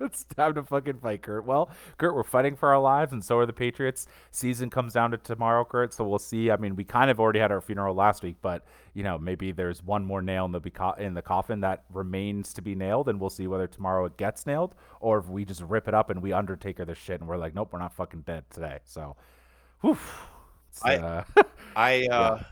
[0.00, 1.44] it's time to fucking fight, Kurt.
[1.44, 4.06] Well, Kurt, we're fighting for our lives, and so are the Patriots.
[4.30, 5.92] Season comes down to tomorrow, Kurt.
[5.92, 6.50] So we'll see.
[6.50, 8.64] I mean, we kind of already had our funeral last week, but
[8.94, 12.62] you know, maybe there's one more nail in the in the coffin that remains to
[12.62, 15.88] be nailed, and we'll see whether tomorrow it gets nailed or if we just rip
[15.88, 18.44] it up and we Undertaker this shit, and we're like, nope, we're not fucking dead
[18.50, 18.78] today.
[18.84, 19.16] So,
[19.82, 19.98] whew.
[20.70, 21.24] It's, I- uh,
[21.76, 22.42] I uh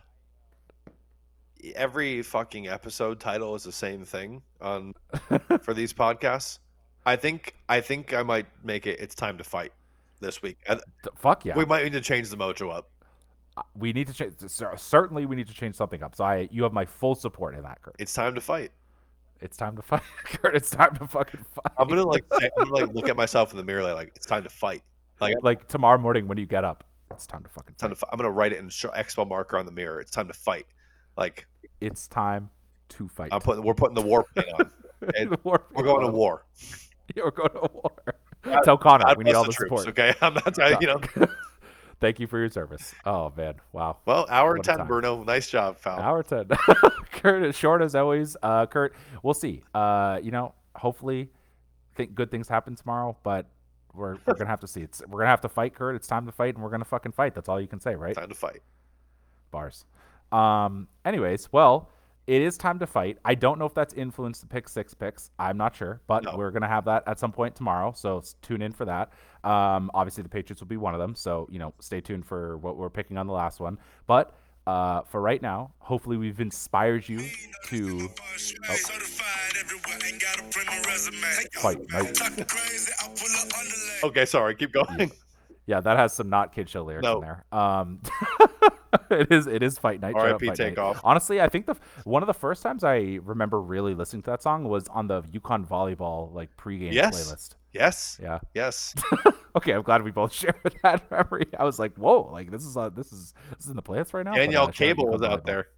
[1.75, 4.95] every fucking episode title is the same thing on
[5.63, 6.59] for these podcasts.
[7.07, 9.73] I think I think I might make it it's time to fight
[10.21, 10.59] this week.
[11.17, 11.57] Fuck yeah.
[11.57, 12.91] We might need to change the mojo up.
[13.57, 14.35] Uh, we need to change.
[14.77, 16.15] Certainly, we need to change something up.
[16.15, 17.97] So I, you have my full support in that, Kurt.
[17.99, 18.71] It's time to fight.
[19.41, 20.55] It's time to fight, Kurt.
[20.55, 21.73] It's time to fucking fight.
[21.79, 24.13] I'm gonna like say, I'm gonna like look at myself in the mirror like, like
[24.15, 24.83] it's time to fight.
[25.21, 27.95] Like like tomorrow morning when you get up, it's time to fucking time fight.
[27.95, 28.11] to fight.
[28.13, 30.01] I'm gonna write it in show, expo marker on the mirror.
[30.01, 30.67] It's time to fight.
[31.17, 31.47] Like
[31.81, 32.51] It's time
[32.91, 33.31] to fight.
[33.33, 35.39] I'm putting we're putting the war paint on.
[35.45, 36.45] War- We're going to war.
[37.15, 37.93] Yeah, we're going to war.
[38.65, 39.89] Tell Connor God we need all the the troops, support.
[39.89, 41.01] Okay, I'm not you know.
[42.01, 42.95] Thank you for your service.
[43.05, 43.99] Oh man, wow.
[44.07, 44.87] Well, hour What ten, time.
[44.87, 45.23] Bruno.
[45.23, 45.99] Nice job, pal.
[45.99, 46.49] Hour ten.
[47.13, 48.37] Kurt is short as always.
[48.43, 49.63] Uh, Kurt, we'll see.
[49.75, 51.29] Uh, you know, hopefully,
[51.97, 53.47] think good things happen tomorrow, but
[53.93, 54.81] we're we're gonna have to see.
[54.81, 55.95] It's we're gonna have to fight, Kurt.
[55.95, 57.35] It's time to fight, and we're gonna fucking fight.
[57.35, 58.15] That's all you can say, right?
[58.15, 58.63] Time to fight.
[59.51, 59.85] Bars.
[60.33, 60.89] Um.
[61.05, 61.89] Anyways, well,
[62.27, 63.19] it is time to fight.
[63.25, 65.31] I don't know if that's influenced the pick six picks.
[65.39, 66.37] I'm not sure, but No.
[66.37, 67.93] we're gonna have that at some point tomorrow.
[67.97, 69.13] So tune in for that.
[69.45, 69.91] Um.
[69.95, 71.15] Obviously, the Patriots will be one of them.
[71.15, 73.79] So you know, stay tuned for what we're picking on the last one.
[74.07, 74.35] But
[74.67, 77.19] uh, for right now, hopefully we've inspired you
[77.69, 78.09] to
[78.69, 78.77] Oh.
[81.61, 81.79] fight.
[84.05, 84.55] Okay, sorry.
[84.55, 84.87] Keep going.
[84.99, 85.07] Yeah,
[85.79, 87.19] that has some not kid show lyrics No.
[87.19, 87.45] in there.
[87.53, 88.01] Um,
[89.11, 90.17] it is it is fight night.
[90.17, 90.47] R.I.P.
[90.47, 90.69] Fight Night.
[90.71, 91.01] Takeoff.
[91.05, 94.43] Honestly, I think the one of the first times I remember really listening to that
[94.43, 97.31] song was on the UConn volleyball like pregame Yes.
[97.31, 97.51] playlist.
[97.73, 98.19] Yes.
[98.21, 98.39] Yeah.
[98.55, 98.95] Yes.
[99.57, 101.45] Okay, I'm glad we both share that memory.
[101.59, 104.15] I was like, whoa, like this is uh, this is this is in the playlist
[104.15, 104.31] right now.
[104.31, 105.47] But, Danielle uh, Cable was out Volleyball.
[105.47, 105.69] there.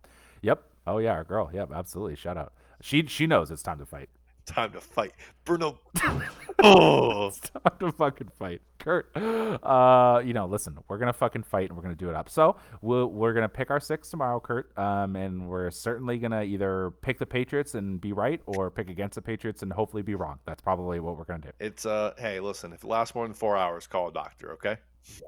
[0.43, 0.62] Yep.
[0.86, 1.51] Oh yeah, our girl.
[1.55, 2.16] Yep, absolutely.
[2.16, 2.52] Shout out.
[2.82, 4.10] She she knows it's time to fight.
[4.47, 5.12] Time to fight.
[5.44, 5.78] Bruno.
[6.62, 7.28] oh.
[7.28, 9.16] It's time to fucking fight, Kurt.
[9.16, 12.28] Uh, you know, listen, we're gonna fucking fight and we're gonna do it up.
[12.28, 14.77] So we'll, we're gonna pick our six tomorrow, Kurt.
[14.77, 19.14] Um, and we're certainly gonna either pick the Patriots and be right, or pick against
[19.14, 20.39] the Patriots and hopefully be wrong.
[20.44, 21.51] That's probably what we're gonna do.
[21.60, 22.14] It's uh.
[22.19, 22.73] Hey, listen.
[22.73, 24.52] If it lasts more than four hours, call a doctor.
[24.55, 24.77] Okay.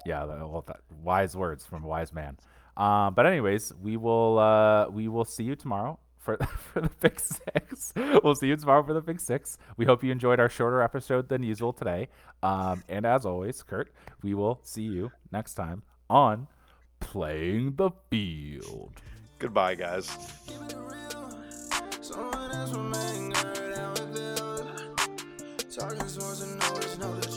[0.06, 2.36] Yeah, well, that, wise words from a wise man.
[2.76, 6.36] Um, but anyways, we will uh, we will see you tomorrow for
[6.72, 7.92] for the big six.
[8.24, 9.58] We'll see you tomorrow for the big six.
[9.76, 12.08] We hope you enjoyed our shorter episode than usual today.
[12.42, 13.92] Um, and as always, Kurt,
[14.22, 16.48] we will see you next time on
[17.00, 18.92] playing the field.
[19.38, 20.08] Goodbye, guys.
[20.46, 21.30] Give it real.
[22.00, 24.96] Someone else will make her how it feel.
[25.76, 27.28] Talking swords and always know the